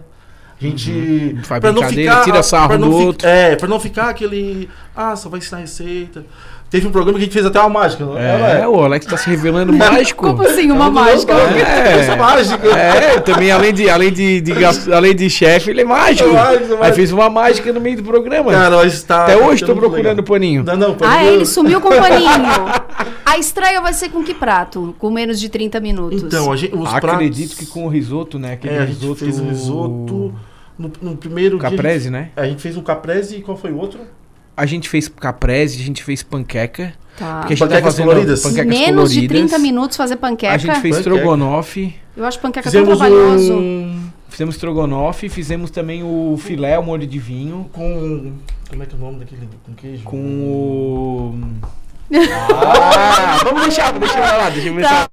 [0.60, 0.92] A gente.
[0.92, 1.44] Uhum.
[1.44, 3.26] Faz pra não brincadeira, ficar, tira sarro pra não do fi-.
[3.26, 4.70] É, pra não ficar aquele.
[4.96, 6.24] Ah, só vai ensinar receita.
[6.72, 9.18] Teve um programa que a gente fez até uma mágica, não É, o Alex tá
[9.18, 10.26] se revelando mágico.
[10.26, 11.34] Como assim, uma mágica?
[11.34, 12.66] É, mágica.
[12.70, 14.54] É, também além de, além de, de
[14.94, 16.30] além de chefe, ele é mágico.
[16.30, 16.96] É mágico, é Aí mágico.
[16.96, 18.54] fez uma mágica no meio do programa.
[18.54, 20.64] Cara, tá- Até hoje tô muito procurando o paninho.
[20.64, 22.32] Não, não, Ah, ele sumiu com o paninho.
[23.26, 24.96] A estreia vai ser com que prato?
[24.98, 26.24] Com menos de 30 minutos.
[26.24, 28.54] Então, a gente, os Acredito pratos- que com o risoto, né?
[28.54, 29.20] Aquele É, a gente risoto...
[29.20, 30.34] fez o risoto
[30.80, 31.70] no, no primeiro dia.
[31.70, 32.30] Caprese, gente- né?
[32.36, 34.00] A gente fez um caprese e qual foi o outro?
[34.56, 36.94] A gente fez caprese, a gente fez panqueca.
[37.18, 37.40] Tá.
[37.40, 38.42] Porque a gente Panquecas tá fazendo coloridas?
[38.44, 39.50] Panquecas Menos de coloridas.
[39.52, 40.54] 30 minutos fazer panqueca.
[40.54, 41.00] A gente fez Panqueca.
[41.00, 41.96] estrogonofe.
[42.16, 43.54] Eu acho panqueca tão Fizemos trabalhoso.
[43.54, 47.70] um Fizemos estrogonofe, fizemos também o filé, o molho de vinho.
[47.74, 48.32] com
[48.70, 50.04] como é que é o nome daquele com queijo?
[50.06, 51.40] Com o.
[52.14, 55.10] Ah, vamos deixar, deixa eu ver lá, deixa eu ver Tá.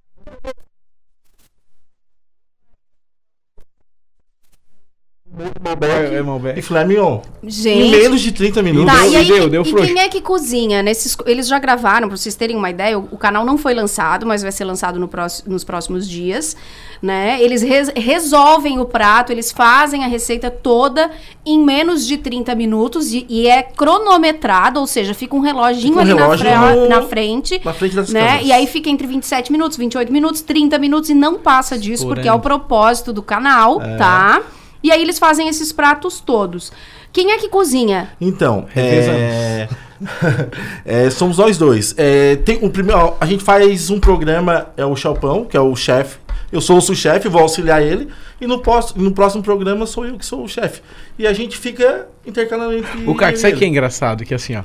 [5.40, 6.58] É, é Malbec.
[6.58, 7.20] e filé mignon.
[7.44, 7.78] Gente.
[7.86, 8.92] Em menos de 30 minutos.
[8.92, 9.86] Tá, Deu- e aí, deu- deu e frouxo.
[9.86, 10.82] quem é que cozinha?
[10.82, 14.26] Nesses, eles já gravaram, pra vocês terem uma ideia, o, o canal não foi lançado,
[14.26, 16.56] mas vai ser lançado no próximo, nos próximos dias,
[17.00, 17.38] né?
[17.40, 21.10] Eles res- resolvem o prato, eles fazem a receita toda
[21.46, 25.98] em menos de 30 minutos e, e é cronometrado, ou seja, fica um reloginho Fica
[25.98, 28.20] um ali relógio na, fre- no- na frente, na frente das né?
[28.26, 28.46] câmeras.
[28.46, 32.28] E aí fica entre 27 minutos, 28 minutos, 30 minutos e não passa disso, porque
[32.28, 33.96] é o propósito do canal, É.
[33.96, 34.42] tá?
[34.82, 36.72] E aí eles fazem esses pratos todos.
[37.12, 38.10] Quem é que cozinha?
[38.20, 39.68] Então, é...
[40.84, 41.94] é, somos nós dois.
[41.96, 45.74] É, tem um primeiro, a gente faz um programa, é o Chalpão, que é o
[45.74, 46.18] chefe.
[46.50, 48.08] Eu sou o sous-chefe, vou auxiliar ele.
[48.40, 50.80] E no, pós- no próximo programa sou eu que sou o chefe.
[51.18, 53.04] E a gente fica intercalando entre.
[53.06, 54.24] O cara, sabe o que é engraçado?
[54.24, 54.62] Que assim, ó,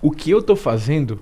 [0.00, 1.20] o que eu tô fazendo,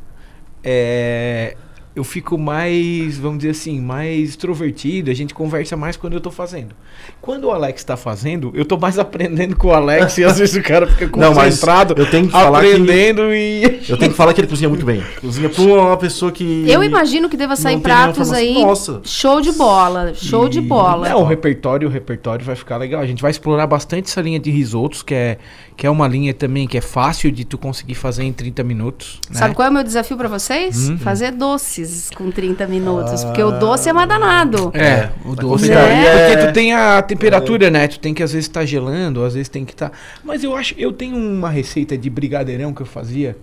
[0.63, 1.57] é,
[1.97, 6.31] eu fico mais, vamos dizer assim, mais extrovertido, a gente conversa mais quando eu tô
[6.31, 6.75] fazendo.
[7.21, 10.57] Quando o Alex tá fazendo, eu tô mais aprendendo com o Alex e às vezes
[10.57, 13.83] o cara fica Não, mas concentrado, eu tenho que falar que- aprendendo e...
[13.95, 15.03] Eu tenho que falar que ele cozinha muito bem.
[15.21, 16.65] Cozinha pra uma pessoa que.
[16.67, 18.55] Eu imagino que deva sair não pratos aí.
[18.55, 19.01] Nossa.
[19.05, 20.13] Show de bola.
[20.15, 21.09] Show de bola.
[21.11, 23.01] Não, o repertório, o repertório vai ficar legal.
[23.03, 25.39] A gente vai explorar bastante essa linha de risotos, que é,
[25.77, 29.21] que é uma linha também que é fácil de tu conseguir fazer em 30 minutos.
[29.31, 29.39] né?
[29.39, 30.89] Sabe qual é o meu desafio pra vocês?
[30.89, 30.99] Uhum.
[30.99, 31.84] Fazer doces
[32.17, 33.25] com 30 minutos.
[33.25, 34.71] Porque o doce é mais danado.
[34.75, 35.71] É, o doce.
[35.71, 35.75] É.
[35.75, 37.89] é- Porque tu tem a temperatura, né?
[37.89, 39.93] Tu tem que às vezes estar gelando, às vezes tem que estar.
[40.23, 43.37] Mas eu acho, eu tenho uma receita de brigadeirão que eu fazia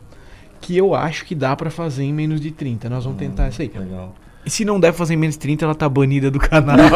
[0.59, 2.87] que eu acho que dá pra fazer em menos de 30.
[2.87, 3.71] Nós vamos tentar essa aí.
[3.75, 4.13] Legal.
[4.45, 6.77] E se não der pra fazer em menos de 30, ela tá banida do canal.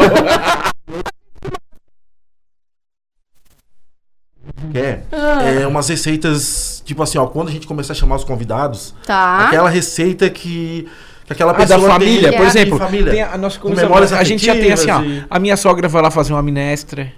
[5.12, 5.42] Ah.
[5.42, 9.46] É umas receitas, tipo assim, ó, quando a gente começar a chamar os convidados, Tá.
[9.46, 10.88] aquela receita que,
[11.26, 13.68] que aquela Ah, pessoa da família, tem, por exemplo, família, tem a, a nossa com
[13.70, 16.42] memórias a gente já tem assim, ó, e- a minha sogra vai lá fazer uma
[16.42, 17.12] minestra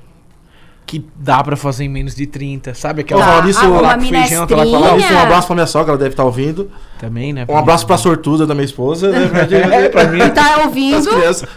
[0.88, 3.02] que dá pra fazer em menos de 30, sabe?
[3.02, 5.18] Aquela Aquela nisso, lá uma com feijão, tá lá com a falar lá- nisso, um
[5.18, 6.70] abraço pra minha sogra, ela deve estar ouvindo.
[6.98, 7.44] Também, né?
[7.48, 9.08] Um abraço pra sortuda da minha esposa.
[9.10, 9.28] Né,
[9.84, 10.18] É, pra mim.
[10.20, 11.08] E tá ouvindo?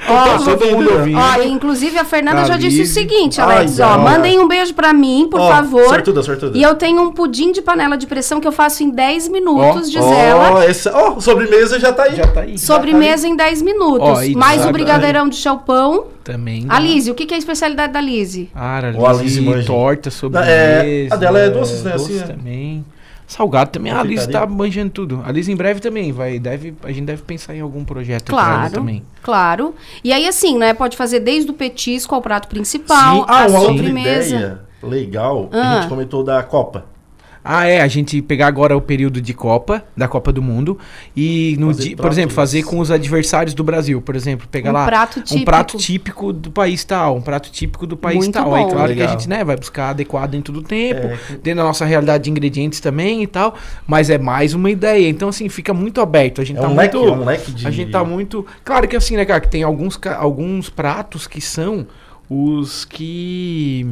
[0.08, 1.17] Ó, Tá todo mundo ouvindo.
[1.17, 3.98] Ó, inclusive a Fernanda Pra já disse o seguinte, Ai, Alex, ó, ai.
[3.98, 5.86] mandem um beijo pra mim, por Ó, favor.
[5.86, 6.58] sortuda, sortuda.
[6.58, 9.89] E eu tenho um pudim de panela de pressão que eu faço em 10 minutos,
[9.89, 10.65] diz Ó, ela.
[10.65, 12.15] essa, ó, sobremesa já tá aí.
[12.17, 12.58] Já tá aí.
[12.60, 14.10] Sobremesa em 10 minutos.
[14.36, 16.06] Ó, mais o sabe- brigadeirão de chalpão.
[16.32, 16.65] Também.
[16.70, 18.50] A Lise, o que, que é a especialidade da Lise?
[18.56, 19.67] Ah, a Lise, Lise manja.
[19.67, 20.52] torta, sobremesa.
[20.52, 22.28] é, a dela é doces, né, Doce assim, é.
[22.28, 22.86] também.
[23.28, 23.91] Salgado também.
[23.94, 25.22] A Liz tá manjando tudo.
[25.26, 26.38] A Liz em breve também vai.
[26.38, 29.04] Deve, a gente deve pensar em algum projeto pra ela Claro, também.
[29.24, 29.74] claro.
[30.04, 30.74] E aí, assim, né?
[30.74, 33.26] Pode fazer desde o petisco ao prato principal, Sim.
[33.30, 34.36] Ah, a uma outra sobremesa.
[34.36, 35.72] ideia legal, que Ah.
[35.72, 36.86] a gente comentou da Copa.
[37.43, 40.77] Ah, é, a gente pegar agora o período de Copa, da Copa do Mundo,
[41.17, 43.99] e, no Fazer di- por exemplo, fazer com os adversários do Brasil.
[43.99, 45.45] Por exemplo, pegar Um lá prato um típico.
[45.45, 48.54] prato típico do país tal, um prato típico do país Muito tal.
[48.54, 48.69] Aí, bom.
[48.69, 49.10] claro que a Legal.
[49.19, 52.80] gente né, vai buscar adequado dentro do tempo, É, dentro da nossa realidade de ingredientes
[52.80, 53.56] também e tal,
[53.88, 55.10] mas é mais uma ideia.
[55.10, 56.41] Então, assim, fica muito aberto.
[56.41, 56.99] A gente É tá um muito.
[56.99, 58.45] leque- é um leque de- A gente tá muito.
[58.63, 61.88] Claro que assim, né, cara, que tem alguns, alguns pratos que são
[62.30, 63.88] os que.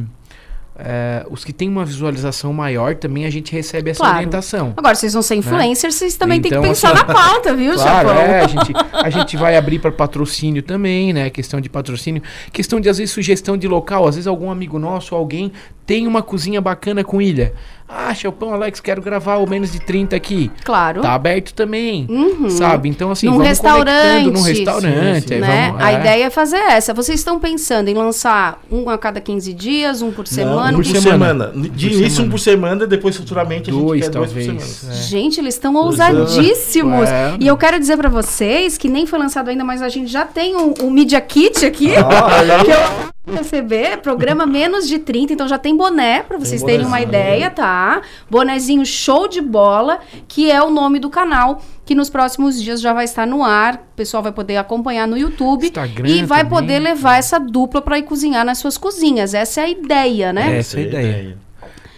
[0.84, 4.16] É, os que têm uma visualização maior também a gente recebe essa Claro.
[4.16, 4.72] orientação.
[4.76, 7.74] Agora, vocês vão ser influencers, vocês também têm que Então, pensar assim, na pauta, viu,
[7.80, 11.30] Claro, é, a gente, a gente vai abrir para patrocínio também, né?
[11.30, 12.22] Questão de patrocínio.
[12.52, 14.06] Questão de, às vezes, sugestão de local.
[14.08, 15.52] Às vezes, algum amigo nosso, alguém
[15.86, 17.52] tem uma cozinha bacana com ilha.
[17.92, 20.50] Ah, Chelpão, Alex, quero gravar o menos de 30 aqui.
[20.64, 21.02] Claro.
[21.02, 22.06] Tá aberto também.
[22.08, 22.48] Uhum.
[22.48, 22.88] Sabe?
[22.88, 25.34] Então, assim, num vamos restaurante, num restaurante.
[25.34, 25.66] aí né?
[25.68, 26.00] vamos- A é.
[26.00, 26.94] ideia é fazer essa.
[26.94, 30.70] Vocês estão pensando em lançar um a cada 15 dias, um por semana?
[30.72, 31.44] Não, um um por por semana.
[31.48, 32.26] Por De início, semana.
[32.26, 34.62] um por semana, depois futuramente a gente Dois, quer dois por talvez.
[34.64, 34.96] semana.
[34.96, 35.02] é.
[35.02, 37.08] Gente, eles estão ousadíssimos.
[37.08, 37.36] É.
[37.40, 40.24] E eu quero dizer pra vocês que nem foi lançado ainda, mas a gente já
[40.24, 41.92] tem um, um Media Kit aqui.
[41.96, 43.98] Ah, que eu receber.
[43.98, 48.02] Programa menos de 30, então já tem boné pra vocês terem uma ideia, tá?
[48.30, 51.62] Bonezinho show de bola, que é o nome do canal.
[51.84, 53.74] Que nos próximos dias já vai estar no ar.
[53.74, 55.66] O pessoal vai poder acompanhar no YouTube.
[55.66, 56.58] Instagram e vai também.
[56.58, 59.34] poder levar essa dupla pra ir cozinhar nas suas cozinhas.
[59.34, 60.58] Essa é a ideia, né?
[60.58, 61.38] Essa é a ideia.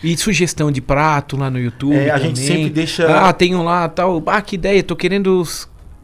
[0.03, 1.95] E sugestão de prato lá no YouTube.
[1.95, 2.57] É, a gente também.
[2.57, 4.21] sempre deixa- Ah, tem um lá, tal.
[4.27, 5.43] Ah, que ideia, tô querendo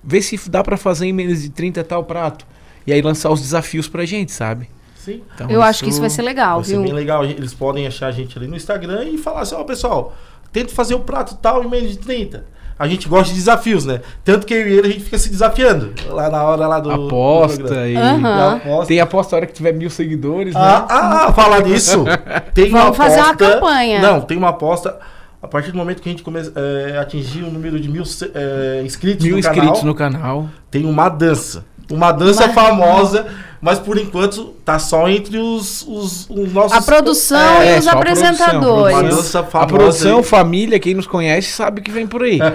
[0.05, 2.47] ver se dá pra fazer em menos de 30 tal prato.
[2.87, 4.69] E aí lançar os desafios pra gente, sabe?
[5.13, 5.23] Sim.
[5.35, 6.83] Então, Eu acho que isso vai ser legal, Vai ser viu?
[6.83, 7.25] bem legal.
[7.25, 10.15] Eles podem achar a gente ali no Instagram e falar assim, ó, pessoal,
[10.53, 12.45] tenta fazer o prato tal em menos de 30.
[12.79, 14.01] A gente gosta de desafios, né?
[14.25, 16.89] Tanto que eu e ele a gente fica se desafiando lá na hora lá do.
[16.97, 17.87] do Aposta programa.
[17.89, 17.97] e.
[17.97, 18.55] Aham.
[18.57, 18.87] Aposta.
[18.87, 20.61] Tem aposta a hora que tiver mil seguidores, né?
[20.63, 22.05] Ah, ah, falar nisso.
[22.55, 24.01] Tem uma Vamos fazer uma aposta- campanha.
[24.01, 24.97] Não, tem uma aposta.
[25.43, 28.03] A partir do momento que a gente começa é, atingir o número de mil
[28.35, 30.49] é, inscritos Mil no inscritos canal, no canal.
[30.71, 31.65] tem uma dança.
[31.91, 33.27] Uma dança Uma- famosa,
[33.61, 36.77] mas por enquanto tá só entre os, os, os nossos.
[36.77, 39.35] A produção É, e os só a produção, apresentadores.
[39.35, 42.39] Uma A produção, família, quem nos conhece sabe que vem por aí.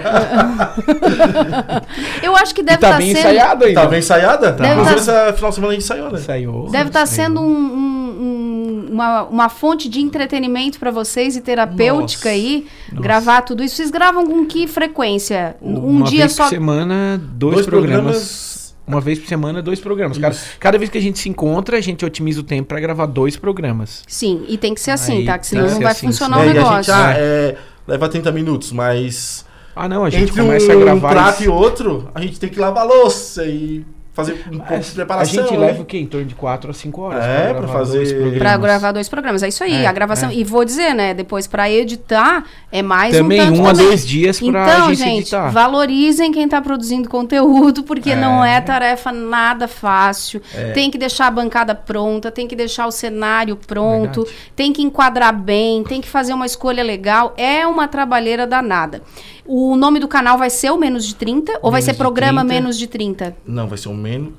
[2.22, 3.18] Eu acho que deve tá estar bem sendo.
[3.18, 3.80] ensaiado ainda.
[3.80, 4.52] Tá bem ensaiada?
[4.52, 6.18] Deve Inclusive, tá- esse final de semana a gente ensaiou, né?
[6.18, 6.70] Ensaiou.
[6.70, 7.26] Deve estar ensaiou.
[7.28, 12.40] sendo um- um- um- uma, uma fonte de entretenimento para vocês e terapêutica Nossa.
[12.40, 12.66] aí.
[12.92, 13.02] Nossa.
[13.02, 13.76] Gravar tudo isso.
[13.76, 15.56] Vocês gravam com que frequência?
[15.60, 16.44] Um Uma dia vez só.
[16.44, 18.00] por semana, dois, Dois programas.
[18.02, 18.63] programas.
[18.86, 20.18] Uma vez por semana, dois programas.
[20.18, 23.06] Cada, cada vez que a gente se encontra, a gente otimiza o tempo pra gravar
[23.06, 24.02] dois programas.
[24.06, 25.38] Sim, e tem que ser assim, Aí tá?
[25.38, 26.94] Que senão não vai assim, funcionar É, o e a gente, negócio.
[26.94, 27.56] ah, é,
[27.88, 29.46] leva 30 minutos, mas.
[29.74, 31.08] Ah, não, a gente entre começa um a gravar.
[31.10, 33.84] prato isso- e outro, a gente tem que lavar a louça e
[34.14, 35.42] fazer um pouco de A preparação.
[35.42, 35.66] gente né?
[35.66, 35.98] leva o quê?
[35.98, 37.24] Em torno de 4 a 5 horas.
[37.24, 38.38] É, pra gravar fazer- dois programas.
[38.38, 39.42] Pra gravar dois programas.
[39.42, 40.30] É isso aí, É, a gravação.
[40.30, 40.34] é.
[40.34, 41.12] E vou dizer, né?
[41.12, 44.98] Depois pra editar é mais Também um tanto um a dois dias pra Então, gente
[44.98, 45.50] gente, editar.
[45.50, 48.16] valorizem quem tá produzindo conteúdo, porque É.
[48.16, 50.40] não é tarefa nada fácil.
[50.54, 50.70] É.
[50.70, 55.32] Tem que deixar a bancada pronta, tem que deixar o cenário pronto, tem que enquadrar
[55.36, 57.34] bem, tem que fazer uma escolha legal.
[57.36, 59.02] É uma trabalheira danada.
[59.46, 62.40] O nome do canal vai ser o Menos de 30 ou vai Menos ser programa
[62.42, 62.54] 30.
[62.54, 63.36] Menos de 30?
[63.46, 64.32] Não, vai ser um menos.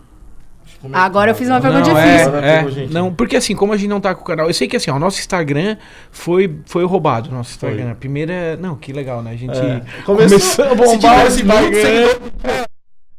[0.93, 2.27] Agora eu fiz uma pergunta Não, difícil.
[2.27, 2.93] Agora É, é, gente.
[2.93, 4.91] não, porque assim, como a gente não tá com o canal, eu sei que assim,
[4.91, 5.77] ó, o nosso Instagram
[6.11, 7.91] foi, foi roubado, nosso Instagram.
[7.91, 9.31] A primeira, não, que legal, né?
[9.31, 9.81] A gente É.
[10.05, 12.74] começou, Começou- a bombar se tivesse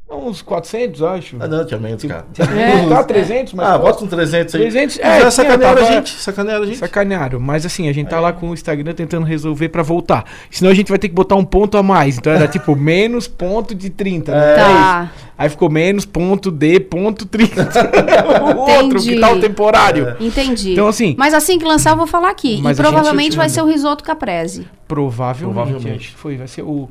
[0.09, 1.37] uns 400, acho.
[1.41, 2.25] Ah, não, tinha menos, cara.
[2.39, 4.61] É, tá 300, mas Ah, pô, bota com 300 aí.
[4.63, 6.79] 300, Mas é, já sacanearam tava- a gente, sacanearam a gente.
[6.79, 10.25] Sacanearam, mas assim, a gente tá lá com o Instagram tentando resolver pra voltar.
[10.51, 12.19] Senão a gente vai ter que botar um ponto a mais.
[12.19, 14.31] Então era tipo menos ponto de 30.
[14.33, 14.53] Né?
[14.53, 14.55] É.
[14.57, 15.11] Tá.
[15.13, 15.27] isso.
[15.39, 17.69] Aí ficou menos ponto de ponto 30.
[18.55, 20.17] o outro, que tá o temporário.
[20.21, 20.73] Entendi.
[20.73, 22.59] Então, assim- Mas assim que lançar, eu vou falar aqui.
[22.63, 24.67] Mas e provavelmente te vai ser o risoto caprese.
[24.89, 25.55] Provavelmente.
[25.55, 25.97] Provavelmente.
[26.07, 26.37] acho que foi.
[26.37, 26.89] Vai ser o.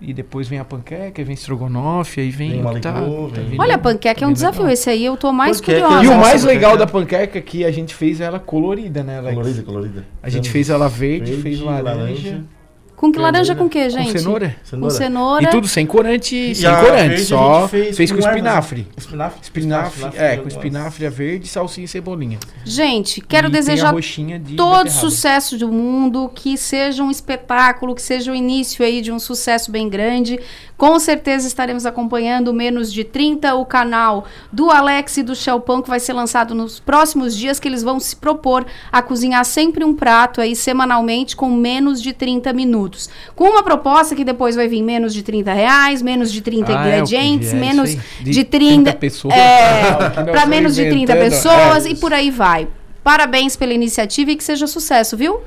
[0.00, 2.62] E depois vem a panqueca, vem estrogonofe, aí vem.
[2.62, 3.60] Vem tá, tá vem-.
[3.60, 4.60] Olha, a panqueca é um desafio.
[4.60, 4.72] legal.
[4.72, 6.04] Esse aí eu tô mais Panqueca curiosa.
[6.04, 6.52] E o Nossa, mais panqueca.
[6.54, 9.34] legal da panqueca é que a gente fez ela colorida, né, Alex?
[9.34, 10.04] Colorida, colorida.
[10.22, 11.94] A gente Temos fez ela verde, verde, fez laranja.
[11.96, 12.44] laranja.
[12.98, 14.18] Com que laranja com que, Com gente?
[14.18, 14.56] cenoura.
[14.68, 15.44] Com cenoura.
[15.44, 18.88] E tudo sem corante, E sem corante, verde só gente fez, fez com espinafre.
[18.96, 19.38] Espinafre?
[19.40, 22.40] Espinafre, Espinafre, é, com espinafre a verde, salsinha e cebolinha.
[22.64, 24.90] Gente, quero E desejar de todo beterraba.
[24.90, 29.70] sucesso do mundo, que seja um espetáculo, que seja o início aí de um sucesso
[29.70, 30.40] bem grande.
[30.78, 35.88] Com certeza estaremos acompanhando Menos de 30, o canal do Alex e do Chelpão, que
[35.88, 39.92] vai ser lançado nos próximos dias, que eles vão se propor a cozinhar sempre um
[39.92, 43.10] prato aí semanalmente com menos de 30 minutos.
[43.34, 46.74] Com uma proposta que depois vai vir menos de 30 reais, menos de 30 Ah,
[46.74, 48.24] é ingredientes, vier, menos isso aí.
[48.24, 49.34] De de 30, 30 pessoas.
[49.34, 49.94] É,
[50.30, 51.90] para menos de 30 inventando, pessoas é.
[51.90, 52.68] e por aí vai.
[53.02, 55.40] Parabéns pela iniciativa e que seja sucesso, viu?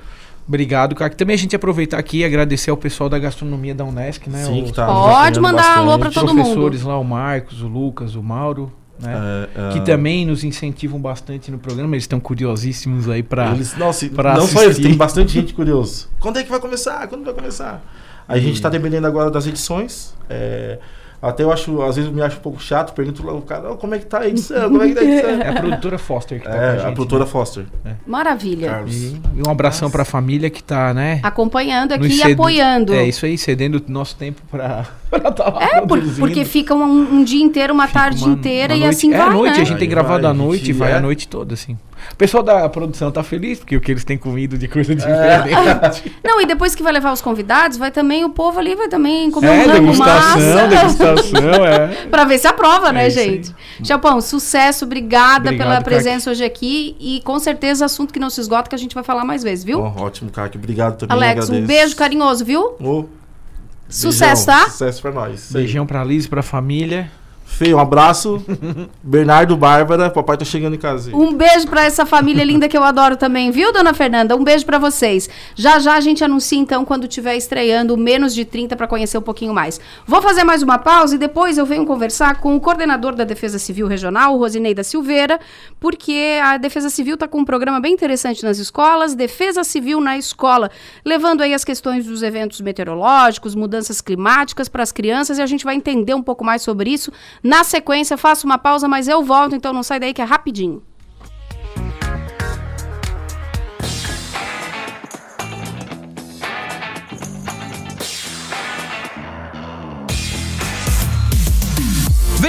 [0.51, 1.13] Obrigado, cara.
[1.13, 4.43] Também a gente aproveitar aqui e agradecer ao pessoal da gastronomia da Unesc, né?
[4.43, 5.79] Sim, Os que tá Pode mandar bastante.
[5.79, 6.41] alô pra todo mundo.
[6.41, 9.47] professores lá, o Marcos, o Lucas, o Mauro, né?
[9.55, 9.71] É, é.
[9.71, 11.95] Que também nos incentivam bastante no programa.
[11.95, 13.51] Eles estão curiosíssimos aí pra.
[13.53, 16.07] Eles, nossa, pra não só eles, tem bastante gente curiosa.
[16.19, 17.07] Quando é que vai começar?
[17.07, 17.81] Quando vai começar?
[18.27, 20.13] A gente está dependendo agora das edições.
[20.29, 20.79] é,
[21.21, 23.71] até eu acho, às vezes eu me acho um pouco chato, pergunto lá o cara,
[23.71, 24.69] "Ô, como é que tá a edição?
[24.69, 25.29] Como é que tá a edição?
[25.29, 26.81] É a produtora Foster que tá É, com a gente.
[26.87, 27.29] a produtora né?
[27.29, 27.65] Foster.
[28.07, 28.69] Maravilha.
[28.69, 28.95] Carlos.
[28.95, 31.19] E, e um abração pra família que tá, né?
[31.23, 32.93] Acompanhando aqui e apoiando.
[32.93, 37.15] É isso aí, cedendo o nosso tempo pra, pra tá É, por- porque fica um,
[37.15, 39.55] um dia inteiro, uma tarde Uma- inteira uma e noite- assim é, vai, à noite,
[39.57, 39.61] né?
[39.61, 40.95] a gente tem gravado à a noite, gente- vai é.
[40.95, 41.77] a noite toda, assim.
[42.13, 44.95] O pessoal da produção tá feliz, porque o que eles têm comido de coisa É.
[44.95, 46.15] diferente.
[46.23, 49.29] Não, e depois que vai levar os convidados, vai também, o povo ali vai também
[49.31, 50.67] comer É, um rango degustação, massa.
[50.67, 51.87] degustação, é.
[52.09, 53.11] pra ver se aprova, né, É aí.
[53.11, 53.55] gente?
[53.83, 55.83] Chapão, sucesso, obrigada Obrigado, pela Kaki.
[55.85, 59.03] presença hoje aqui e com certeza assunto que não se esgota que a gente vai
[59.03, 59.79] falar mais vezes, viu?
[59.81, 60.51] Ótimo, cara.
[60.55, 61.15] Obrigado também.
[61.15, 62.75] Alex, um beijo carinhoso, viu?
[62.79, 63.05] Ô,
[63.89, 64.69] Sucesso, beijão, tá?
[64.71, 65.51] Sucesso pra nós.
[65.51, 67.11] Beijão pra Liz, pra família.
[67.51, 68.43] Fê, um abraço.
[69.03, 71.15] Bernardo, Bárbara, papai tá chegando em casa.
[71.15, 74.35] Um beijo pra essa família linda que eu adoro também, viu, dona Fernanda?
[74.35, 75.29] Um beijo pra vocês.
[75.53, 79.21] Já já a gente anuncia então quando estiver estreando menos de 30 pra conhecer um
[79.21, 79.79] pouquinho mais.
[80.07, 83.59] Vou fazer mais uma pausa e depois eu venho conversar com o coordenador da Defesa
[83.59, 85.39] Civil Regional, Rosineida Silveira,
[85.79, 90.17] porque a Defesa Civil tá com um programa bem interessante nas escolas, Defesa Civil na
[90.17, 90.71] escola,
[91.05, 95.65] levando aí as questões dos eventos meteorológicos, mudanças climáticas para as crianças e a gente
[95.65, 97.11] vai entender um pouco mais sobre isso.
[97.43, 100.83] Na sequência, faço uma pausa, mas eu volto, então não sai daí que é rapidinho.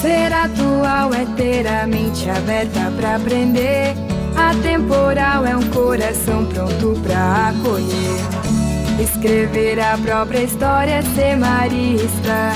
[0.00, 3.94] Ser atual é ter a mente aberta pra aprender.
[4.34, 8.98] Atemporal é um coração pronto pra acolher.
[8.98, 12.52] Escrever a própria história, ser marista.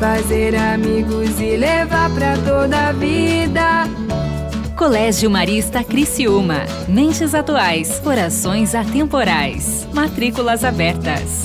[0.00, 3.84] Fazer amigos e levar pra toda a vida.
[4.74, 6.64] Colégio Marista Criciúma.
[6.88, 9.86] Mentes atuais, corações atemporais.
[9.92, 11.44] Matrículas abertas.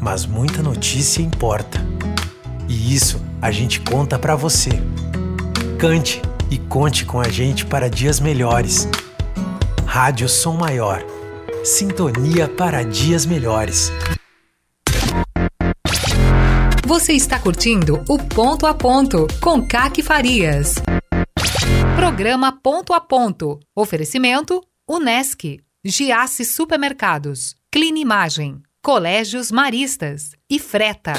[0.00, 1.78] mas muita notícia importa.
[2.68, 4.70] E isso a gente conta para você.
[5.78, 6.20] Cante
[6.50, 8.88] e conte com a gente para dias melhores.
[9.84, 11.04] Rádio Som Maior.
[11.64, 13.90] Sintonia para dias melhores.
[16.86, 20.76] Você está curtindo o Ponto a Ponto com Caque Farias.
[21.96, 23.58] Programa Ponto a Ponto.
[23.74, 31.14] Oferecimento Unesc, Giasse Supermercados, Clean Imagem, Colégios Maristas e Freta.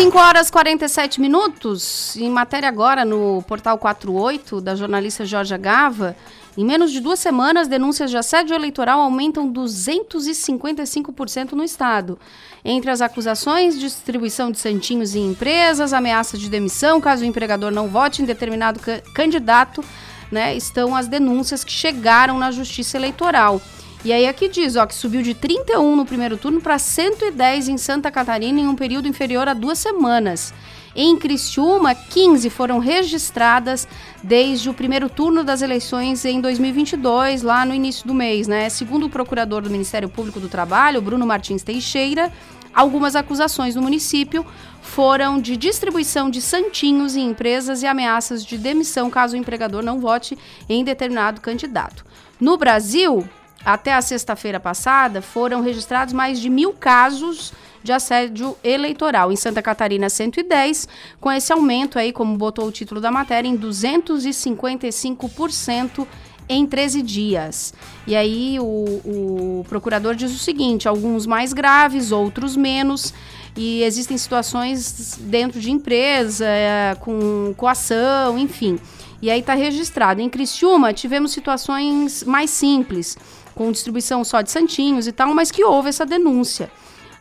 [0.00, 2.16] Cinco horas e 47 minutos.
[2.16, 6.16] Em matéria agora no Portal 48, da jornalista Jorge Gava,
[6.56, 12.18] em menos de duas semanas, denúncias de assédio eleitoral aumentam 255% no estado.
[12.64, 17.86] Entre as acusações, distribuição de santinhos em empresas, ameaças de demissão caso o empregador não
[17.86, 19.84] vote em determinado ca candidato,
[20.32, 23.60] né, estão as denúncias que chegaram na Justiça Eleitoral.
[24.02, 27.76] E aí aqui diz, ó, que subiu de 31 no primeiro turno para 110 em
[27.76, 30.54] Santa Catarina em um período inferior a duas semanas.
[30.96, 33.86] Em Criciúma, 15 foram registradas
[34.22, 38.70] desde o primeiro turno das eleições em 2022, lá no início do mês, né?
[38.70, 42.32] Segundo o procurador do Ministério Público do Trabalho, Bruno Martins Teixeira,
[42.74, 44.46] algumas acusações no município
[44.80, 50.00] foram de distribuição de santinhos em empresas e ameaças de demissão caso o empregador não
[50.00, 50.38] vote
[50.68, 52.04] em determinado candidato.
[52.40, 53.28] No Brasil,
[53.64, 57.52] até a sexta-feira passada, foram registrados mais de mil casos
[57.82, 59.32] de assédio eleitoral.
[59.32, 60.86] Em Santa Catarina, 110,
[61.20, 66.06] com esse aumento aí, como botou o título da matéria, em 255%
[66.48, 67.74] em 13 dias.
[68.06, 73.12] E aí o, o procurador diz o seguinte: alguns mais graves, outros menos.
[73.56, 78.78] E existem situações dentro de empresa, é, com coação, enfim.
[79.22, 80.20] E aí está registrado.
[80.20, 83.16] Em Criciúma, tivemos situações mais simples,
[83.60, 86.70] com distribuição só de santinhos e tal, mas que houve essa denúncia.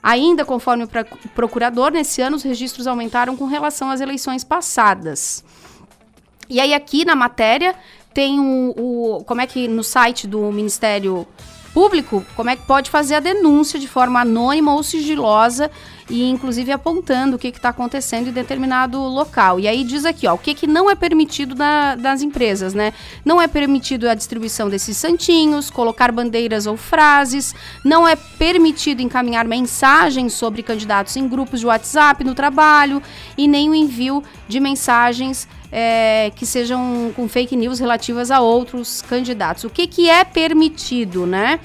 [0.01, 0.89] Ainda conforme o
[1.35, 5.43] procurador, nesse ano os registros aumentaram com relação às eleições passadas.
[6.49, 7.75] E aí aqui na matéria
[8.13, 11.27] tem o, o como é que no site do Ministério
[11.73, 15.69] Público, como é que pode fazer a denúncia de forma anônima ou sigilosa
[16.09, 19.59] e inclusive apontando o que está acontecendo em determinado local.
[19.59, 22.93] E aí diz aqui, ó, o que, que não é permitido na, das empresas, né?
[23.23, 27.53] Não é permitido a distribuição desses santinhos, colocar bandeiras ou frases,
[27.85, 33.01] não é permitido encaminhar mensagens sobre candidatos em grupos de WhatsApp no trabalho
[33.37, 39.01] e nem o envio de mensagens é, que sejam com fake news relativas a outros
[39.03, 39.63] candidatos.
[39.63, 41.59] O que, que é permitido, né?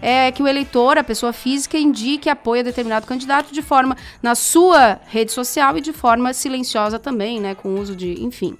[0.00, 4.34] É que o eleitor, a pessoa física, indique apoio a determinado candidato de forma na
[4.34, 7.54] sua rede social e de forma silenciosa também, né?
[7.54, 8.22] Com uso de.
[8.22, 8.56] enfim.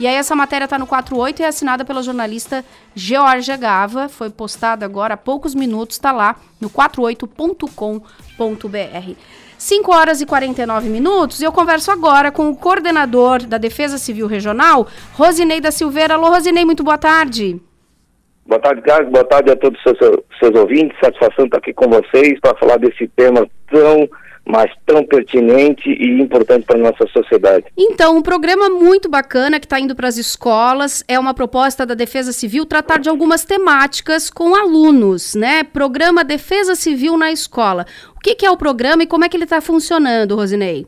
[0.00, 2.64] E aí essa matéria está no 48 e é assinada pela jornalista
[2.94, 4.08] Georgia Gava.
[4.08, 9.14] Foi postada agora há poucos minutos, está lá no 48.com.br.
[9.58, 14.26] 5 horas e 49 minutos e eu converso agora com o coordenador da Defesa Civil
[14.26, 16.14] Regional, Rosinei da Silveira.
[16.14, 17.60] Alô, Rosinei, muito boa tarde.
[18.46, 19.12] Boa tarde, Carlos.
[19.12, 20.98] Boa tarde a todos os seus, seus ouvintes.
[21.00, 24.08] Satisfação estar aqui com vocês para falar desse tema tão,
[24.44, 27.66] mas tão pertinente e importante para a nossa sociedade.
[27.78, 31.04] Então, um programa muito bacana que está indo para as escolas.
[31.06, 35.62] É uma proposta da Defesa Civil tratar de algumas temáticas com alunos, né?
[35.62, 37.86] Programa Defesa Civil na Escola.
[38.16, 40.86] O que, que é o programa e como é que ele está funcionando, Rosinei?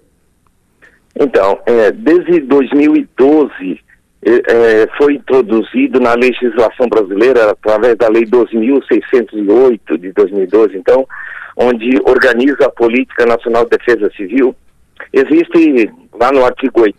[1.14, 3.80] Então, é, desde 2012
[4.24, 11.06] é, foi introduzido na legislação brasileira através da Lei 12.608 de 2012, então,
[11.56, 14.54] onde organiza a Política Nacional de Defesa Civil.
[15.12, 16.96] Existe lá no artigo 8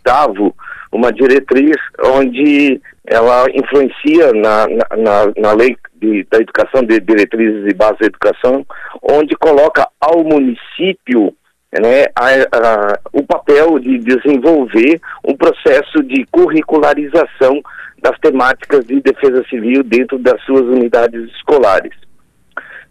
[0.92, 4.66] uma diretriz onde ela influencia na,
[4.96, 8.64] na, na lei de, da educação, de diretrizes e base da educação,
[9.02, 11.34] onde coloca ao município
[11.80, 17.60] né, a, a, o papel de desenvolver um processo de curricularização
[18.00, 21.92] das temáticas de defesa civil dentro das suas unidades escolares.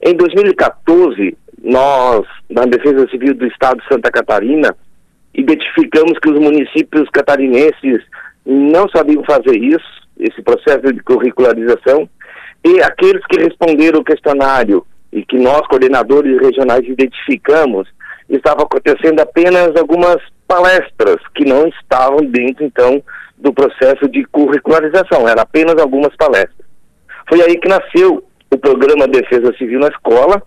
[0.02, 4.76] Em 2014, nós, na Defesa Civil do Estado de Santa Catarina,
[5.34, 8.04] identificamos que os municípios catarinenses
[8.46, 12.10] não sabiam fazer isso, esse processo de curricularização,
[12.66, 17.88] e aqueles que responderam o questionário e que nós, coordenadores regionais, identificamos,
[18.38, 20.18] estava acontecendo apenas algumas
[20.48, 23.02] palestras que não estavam dentro, então,
[23.38, 26.66] do processo de curricularização, era apenas algumas palestras.
[27.28, 30.42] Foi aí que nasceu o programa Defesa Civil na Escola,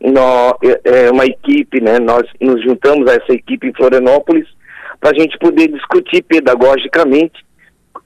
[0.00, 4.46] nós, é, é uma equipe, né, nós nos juntamos a essa equipe em Florianópolis
[5.00, 7.44] para a gente poder discutir pedagogicamente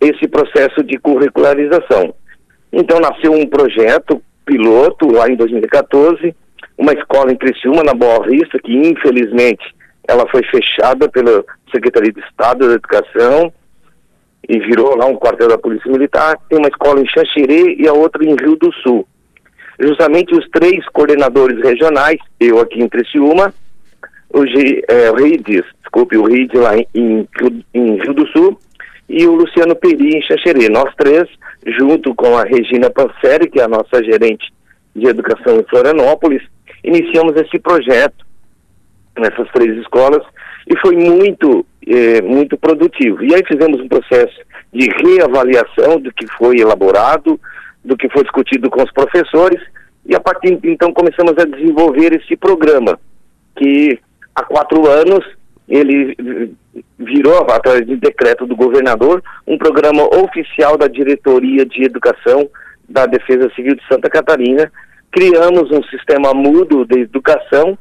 [0.01, 2.15] esse processo de curricularização.
[2.73, 6.35] Então nasceu um projeto piloto lá em 2014,
[6.79, 9.75] uma escola em Criciúma, na Boa Vista, que infelizmente
[10.07, 13.53] ela foi fechada pela Secretaria de Estado da Educação
[14.49, 16.39] e virou lá um quartel da Polícia Militar.
[16.49, 19.07] Tem uma escola em Xaxerê e a outra em Rio do Sul.
[19.79, 23.53] Justamente os três coordenadores regionais, eu aqui em Criciúma,
[24.31, 27.29] o, G, é, o Rides, desculpe, o Rides lá em, em,
[27.75, 28.59] em Rio do Sul
[29.09, 30.69] e o Luciano Peri em Xaxerê.
[30.69, 31.29] Nós três,
[31.79, 34.53] junto com a Regina Panseri, que é a nossa gerente
[34.95, 36.43] de educação em Florianópolis,
[36.85, 38.27] iniciamos esse projeto
[39.17, 40.25] nessas três escolas
[40.67, 43.23] e foi muito, eh, muito produtivo.
[43.25, 44.39] E aí fizemos um processo
[44.73, 47.41] de reavaliação do que foi elaborado,
[47.85, 49.61] do que foi discutido com os professores,
[50.07, 52.99] e a partir de então começamos a desenvolver esse programa,
[53.57, 53.99] que
[54.35, 55.25] há quatro anos
[55.69, 56.17] ele
[56.99, 62.49] virou, através de decreto do governador, um programa oficial da Diretoria de Educação
[62.89, 64.73] da Defesa Civil de Santa Catarina,
[65.11, 67.79] criamos um sistema mudo de educação,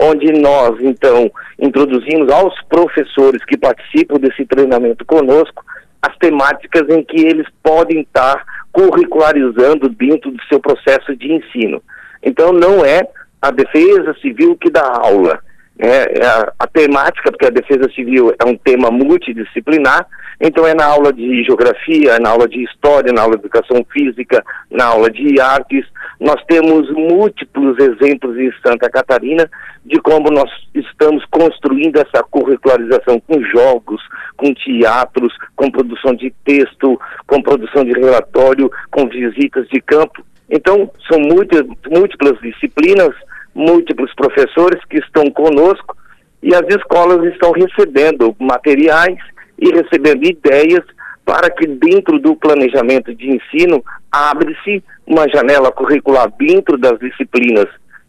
[0.00, 5.62] onde nós, então, introduzimos aos professores que participam desse treinamento conosco
[6.02, 11.82] as temáticas em que eles podem estar curricularizando dentro do seu processo de ensino.
[12.22, 13.02] Então, não é
[13.42, 15.40] a defesa civil que dá aula,
[15.80, 20.06] é, é a, a, temática, porque a defesa civil é um tema multidisciplinar,
[20.40, 24.44] então é na aula de geografia, na aula de história, na aula de educação física,
[24.70, 25.86] na aula de artes.
[26.18, 29.48] Nós temos múltiplos exemplos em Santa Catarina
[29.84, 34.02] de como nós estamos construindo essa curricularização com jogos,
[34.36, 40.22] com teatros, com produção de texto, com produção de relatório, com visitas de campo.
[40.50, 43.14] Então, são múltiplas disciplinas
[43.54, 45.96] múltiplos professores que estão conosco
[46.42, 49.18] e as escolas estão recebendo materiais
[49.58, 50.84] e recebendo ideias
[51.24, 57.66] para que dentro do planejamento de ensino abre-se uma janela curricular dentro das disciplinas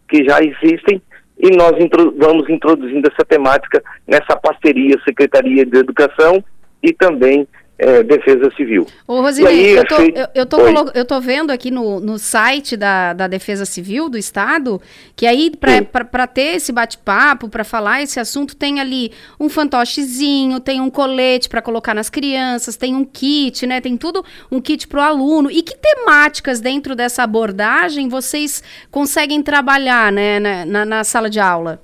[0.07, 1.01] que já existem
[1.37, 6.43] e nós intro vamos introduzindo essa temática nessa parceria Secretaria de Educação
[6.83, 7.47] e também
[7.81, 8.85] é, Defesa Civil.
[9.07, 10.59] Ô, Rosinei, eu, tô, eu, eu, tô
[10.93, 14.79] eu tô vendo aqui no, no site da, da Defesa Civil do Estado
[15.15, 20.79] que aí, para ter esse bate-papo, para falar esse assunto, tem ali um fantochezinho, tem
[20.79, 23.81] um colete para colocar nas crianças, tem um kit, né?
[23.81, 25.49] Tem tudo, um kit para o aluno.
[25.49, 31.39] E que temáticas dentro dessa abordagem vocês conseguem trabalhar, né, na, na, na sala de
[31.39, 31.81] aula?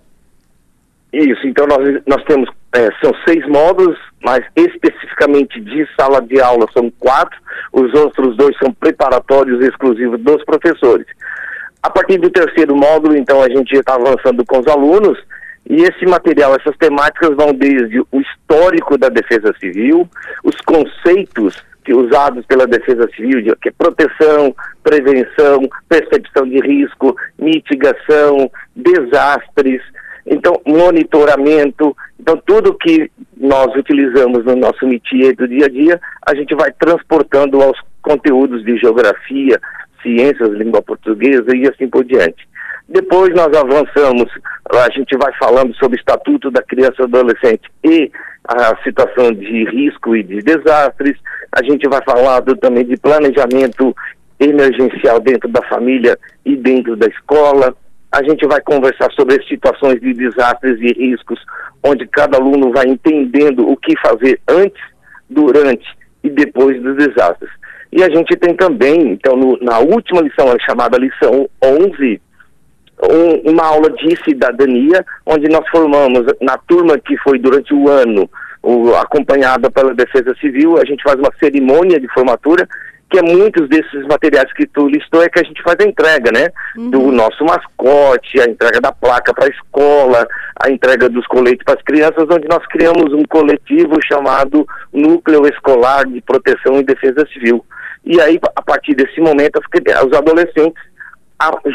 [1.11, 6.67] Isso, então nós, nós temos, é, são seis módulos, mas especificamente de sala de aula
[6.71, 7.35] são quatro,
[7.73, 11.07] os outros dois são preparatórios exclusivos dos professores.
[11.81, 15.17] A partir do terceiro módulo, então, a gente já está avançando com os alunos,
[15.67, 20.07] e esse material, essas temáticas vão desde o histórico da defesa civil,
[20.43, 21.55] os conceitos
[21.89, 24.53] usados pela defesa civil, que é proteção,
[24.83, 29.81] prevenção, percepção de risco, mitigação, desastres,
[30.27, 36.35] então, monitoramento, então tudo que nós utilizamos no nosso métier do dia a dia, a
[36.35, 39.59] gente vai transportando aos conteúdos de geografia,
[40.01, 42.47] ciências, língua portuguesa e assim por diante.
[42.89, 44.31] Depois nós avançamos,
[44.71, 48.11] a gente vai falando sobre o Estatuto da Criança e Adolescente e
[48.47, 51.17] a situação de risco e de desastres,
[51.51, 53.93] a gente vai falando também de planejamento
[54.39, 57.75] emergencial dentro da família e dentro da escola,
[58.11, 61.39] a gente vai conversar sobre situações de desastres e riscos,
[61.83, 64.81] onde cada aluno vai entendendo o que fazer antes,
[65.29, 65.85] durante
[66.23, 67.49] e depois dos desastres.
[67.91, 72.21] E a gente tem também, então, no, na última lição, chamada lição 11,
[73.03, 78.29] um, uma aula de cidadania, onde nós formamos, na turma que foi durante o ano,
[78.63, 82.67] o, acompanhada pela Defesa Civil, a gente faz uma cerimônia de formatura
[83.09, 86.31] que é muitos desses materiais que tu listou é que a gente faz a entrega,
[86.31, 86.49] né?
[86.75, 86.89] Uhum.
[86.89, 90.27] Do nosso mascote, a entrega da placa para a escola,
[90.61, 96.05] a entrega dos coletes para as crianças, onde nós criamos um coletivo chamado Núcleo Escolar
[96.05, 97.65] de Proteção e Defesa Civil.
[98.03, 100.81] E aí, a partir desse momento, os adolescentes,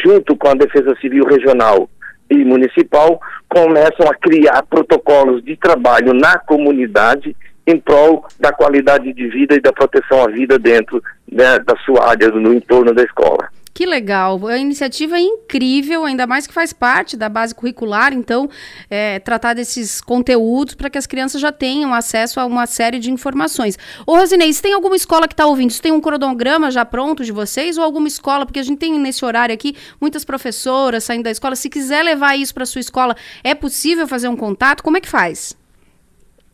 [0.04, 1.88] junto com a Defesa Civil Regional
[2.30, 7.34] e Municipal, começam a criar protocolos de trabalho na comunidade
[7.66, 12.08] em prol da qualidade de vida e da proteção à vida dentro né, da sua
[12.08, 13.48] área, no entorno da escola.
[13.74, 18.48] Que legal, a iniciativa é incrível, ainda mais que faz parte da base curricular, então,
[18.90, 23.10] é, tratar desses conteúdos para que as crianças já tenham acesso a uma série de
[23.10, 23.78] informações.
[24.06, 27.24] Ô, Rosinei, se tem alguma escola que está ouvindo, se tem um cronograma já pronto
[27.24, 31.24] de vocês, ou alguma escola, porque a gente tem nesse horário aqui muitas professoras saindo
[31.24, 34.82] da escola, se quiser levar isso para sua escola, é possível fazer um contato?
[34.82, 35.56] Como é que faz?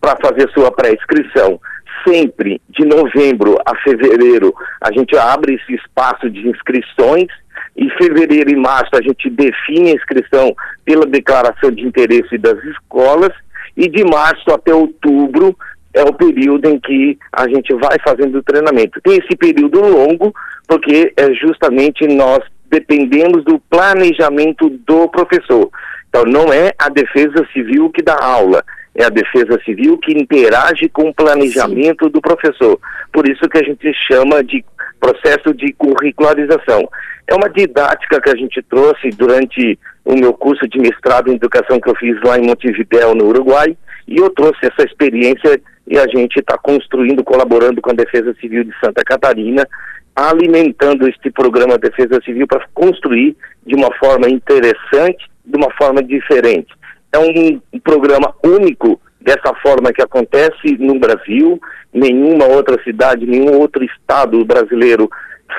[0.00, 1.60] para fazer sua pré-inscrição.
[2.06, 7.28] Sempre de novembro a fevereiro a gente abre esse espaço de inscrições
[7.76, 13.32] em fevereiro e março a gente define a inscrição pela declaração de interesse das escolas
[13.76, 15.56] e de março até outubro
[15.92, 19.00] é o período em que a gente vai fazendo o treinamento.
[19.02, 20.32] Tem esse período longo
[20.66, 22.40] porque é justamente nós
[22.70, 25.68] dependemos do planejamento do professor.
[26.08, 28.64] Então não é a defesa civil que dá aula,
[28.94, 32.10] é a defesa civil que interage com o planejamento Sim.
[32.10, 32.78] do professor.
[33.12, 34.64] Por isso que a gente chama de
[34.98, 36.88] processo de curricularização.
[37.26, 41.80] É uma didática que a gente trouxe durante o meu curso de mestrado em educação
[41.80, 43.76] que eu fiz lá em Montevidéu, no Uruguai,
[44.08, 48.64] e eu trouxe essa experiência e a gente está construindo, colaborando com a Defesa Civil
[48.64, 49.66] de Santa Catarina,
[50.14, 53.36] alimentando este programa Defesa Civil para construir
[53.66, 56.72] de uma forma interessante, de uma forma diferente.
[57.12, 61.60] É um, programa único dessa forma que acontece no Brasil,
[61.92, 65.08] nenhuma outra cidade, nenhum outro estado brasileiro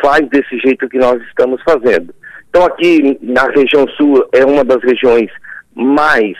[0.02, 2.14] faz desse jeito que nós estamos fazendo.
[2.50, 5.30] Então aqui na região sul é uma das regiões
[5.76, 6.36] mais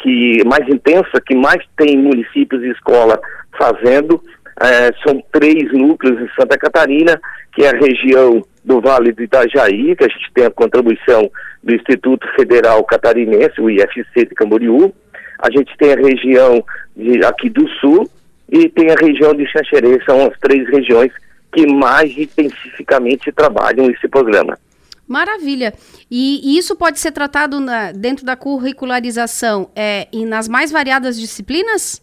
[0.00, 3.20] que mais intensa, que mais tem municípios e escola
[3.58, 4.22] fazendo.
[4.60, 7.20] É, são três núcleos em Santa Catarina,
[7.54, 11.30] que é a região do Vale do Itajaí, que a gente tem a contribuição
[11.62, 14.92] do Instituto Federal Catarinense, o IFC de Camboriú.
[15.38, 16.64] A gente tem a região
[16.96, 18.08] de, aqui do Sul
[18.48, 21.10] e tem a região de Xanxerê, são as três regiões
[21.52, 24.58] que mais intensificamente trabalham esse programa.
[25.06, 25.74] Maravilha.
[26.10, 31.18] E, e isso pode ser tratado na, dentro da curricularização é, e nas mais variadas
[31.18, 32.00] disciplinas?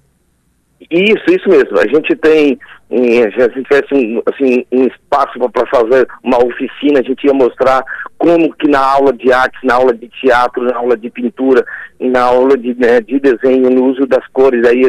[0.90, 1.78] Isso, isso mesmo.
[1.78, 2.58] A gente tem,
[2.90, 7.34] se a gente tivesse um, assim, um espaço para fazer uma oficina, a gente ia
[7.34, 7.84] mostrar
[8.18, 11.66] como que na aula de artes, na aula de teatro, na aula de pintura,
[12.00, 14.84] na aula de, né, de desenho, no uso das cores, aí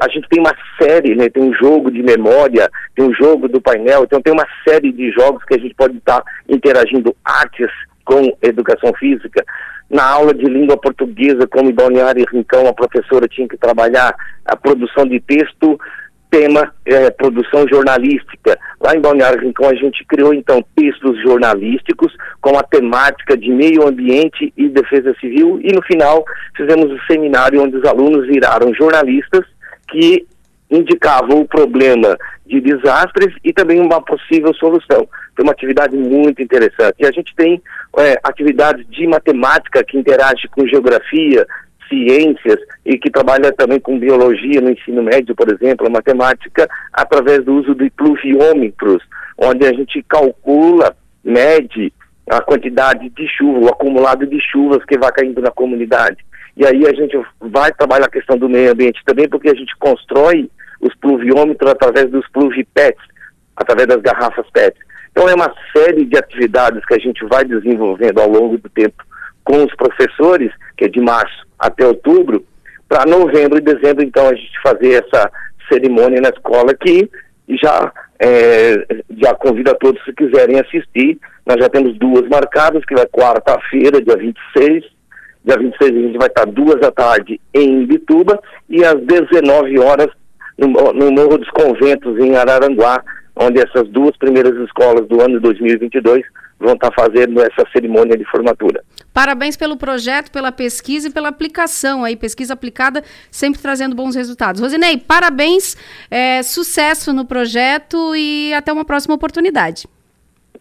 [0.00, 3.60] a gente tem uma série, né, tem um jogo de memória, tem um jogo do
[3.60, 7.70] painel, então tem uma série de jogos que a gente pode estar interagindo artes
[8.04, 9.44] com educação física.
[9.90, 14.14] Na aula de língua portuguesa, como em Balneário e Rincão, a professora tinha que trabalhar
[14.44, 15.78] a produção de texto,
[16.30, 18.58] tema é, produção jornalística.
[18.80, 23.86] Lá em Balneário Rincão a gente criou então textos jornalísticos com a temática de meio
[23.86, 26.24] ambiente e defesa civil e no final
[26.56, 29.44] fizemos um seminário onde os alunos viraram jornalistas
[29.88, 30.26] que
[30.70, 35.08] indicavam o problema de desastres e também uma possível solução.
[35.34, 36.96] Foi uma atividade muito interessante.
[36.98, 37.60] E a gente tem
[37.98, 41.46] é, atividades de matemática que interage com geografia,
[41.88, 47.44] ciências e que trabalha também com biologia no ensino médio, por exemplo, a matemática, através
[47.44, 49.02] do uso de pluviômetros,
[49.38, 51.92] onde a gente calcula, mede
[52.30, 56.23] a quantidade de chuva, o acumulado de chuvas que vai caindo na comunidade.
[56.56, 59.74] E aí a gente vai trabalhar a questão do meio ambiente também, porque a gente
[59.78, 60.48] constrói
[60.80, 63.02] os pluviômetros através dos pluvipets,
[63.56, 64.76] através das garrafas PET.
[65.10, 69.02] Então é uma série de atividades que a gente vai desenvolvendo ao longo do tempo
[69.44, 72.44] com os professores, que é de março até outubro,
[72.88, 75.30] para novembro e dezembro, então, a gente fazer essa
[75.68, 77.10] cerimônia na escola que
[77.48, 78.86] já, é,
[79.18, 81.18] já convido a todos se quiserem assistir.
[81.46, 84.84] Nós já temos duas marcadas, que vai quarta-feira, dia 26,
[85.44, 90.08] Dia 26 a gente vai estar duas da tarde em Bituba e às 19 horas
[90.56, 93.02] no, no Morro dos Conventos, em Araranguá,
[93.36, 96.22] onde essas duas primeiras escolas do ano 2022
[96.58, 98.82] vão estar fazendo essa cerimônia de formatura.
[99.12, 104.60] Parabéns pelo projeto, pela pesquisa e pela aplicação aí, pesquisa aplicada, sempre trazendo bons resultados.
[104.60, 105.76] Rosinei, parabéns,
[106.10, 109.86] é, sucesso no projeto e até uma próxima oportunidade.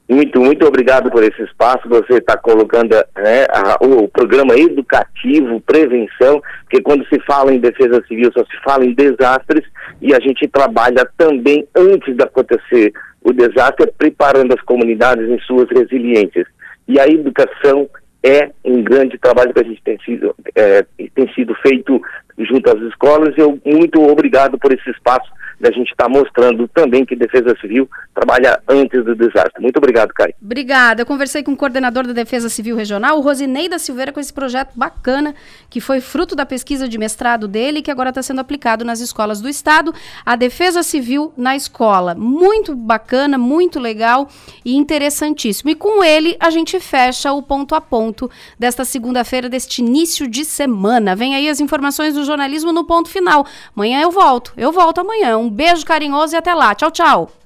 [0.10, 1.88] Muito, muito obrigado por esse espaço.
[1.88, 7.60] Você está colocando né, a, o, o, programa educativo, prevenção, porque quando se fala em
[7.60, 9.66] defesa civil só se fala em desastres
[10.02, 12.92] e a gente trabalha também antes de acontecer
[13.24, 16.46] o desastre, preparando as comunidades em suas resiliências.
[16.88, 17.90] E a educação
[18.22, 20.86] é um grande trabalho que a gente tem sido, é,
[21.16, 22.02] tem sido feito
[22.38, 23.34] junto às escolas.
[23.38, 27.90] Eu muito obrigado por esse espaço da gente estar tá mostrando também que Defesa Civil
[28.14, 29.62] trabalha antes do desastre.
[29.62, 30.34] Muito obrigado, Kai.
[30.42, 31.02] Obrigada.
[31.02, 34.34] Eu conversei com o coordenador da Defesa Civil Regional, o Rosinei da Silveira, com esse
[34.34, 35.34] projeto bacana,
[35.70, 39.40] que foi fruto da pesquisa de mestrado dele, que agora está sendo aplicado nas escolas
[39.40, 39.94] do Estado,
[40.26, 42.14] a Defesa Civil na escola.
[42.14, 44.28] Muito bacana, muito legal
[44.66, 45.70] e interessantíssimo.
[45.70, 48.30] E com ele, a gente fecha o ponto a ponto
[48.60, 51.16] desta segunda-feira, deste início de semana.
[51.16, 53.46] Vem aí as informações do jornalismo no ponto final.
[53.76, 54.54] Amanhã eu volto.
[54.58, 55.38] Eu volto amanhã.
[55.38, 56.74] Um beijo carinhoso e até lá.
[56.76, 57.43] Tchau, tchau.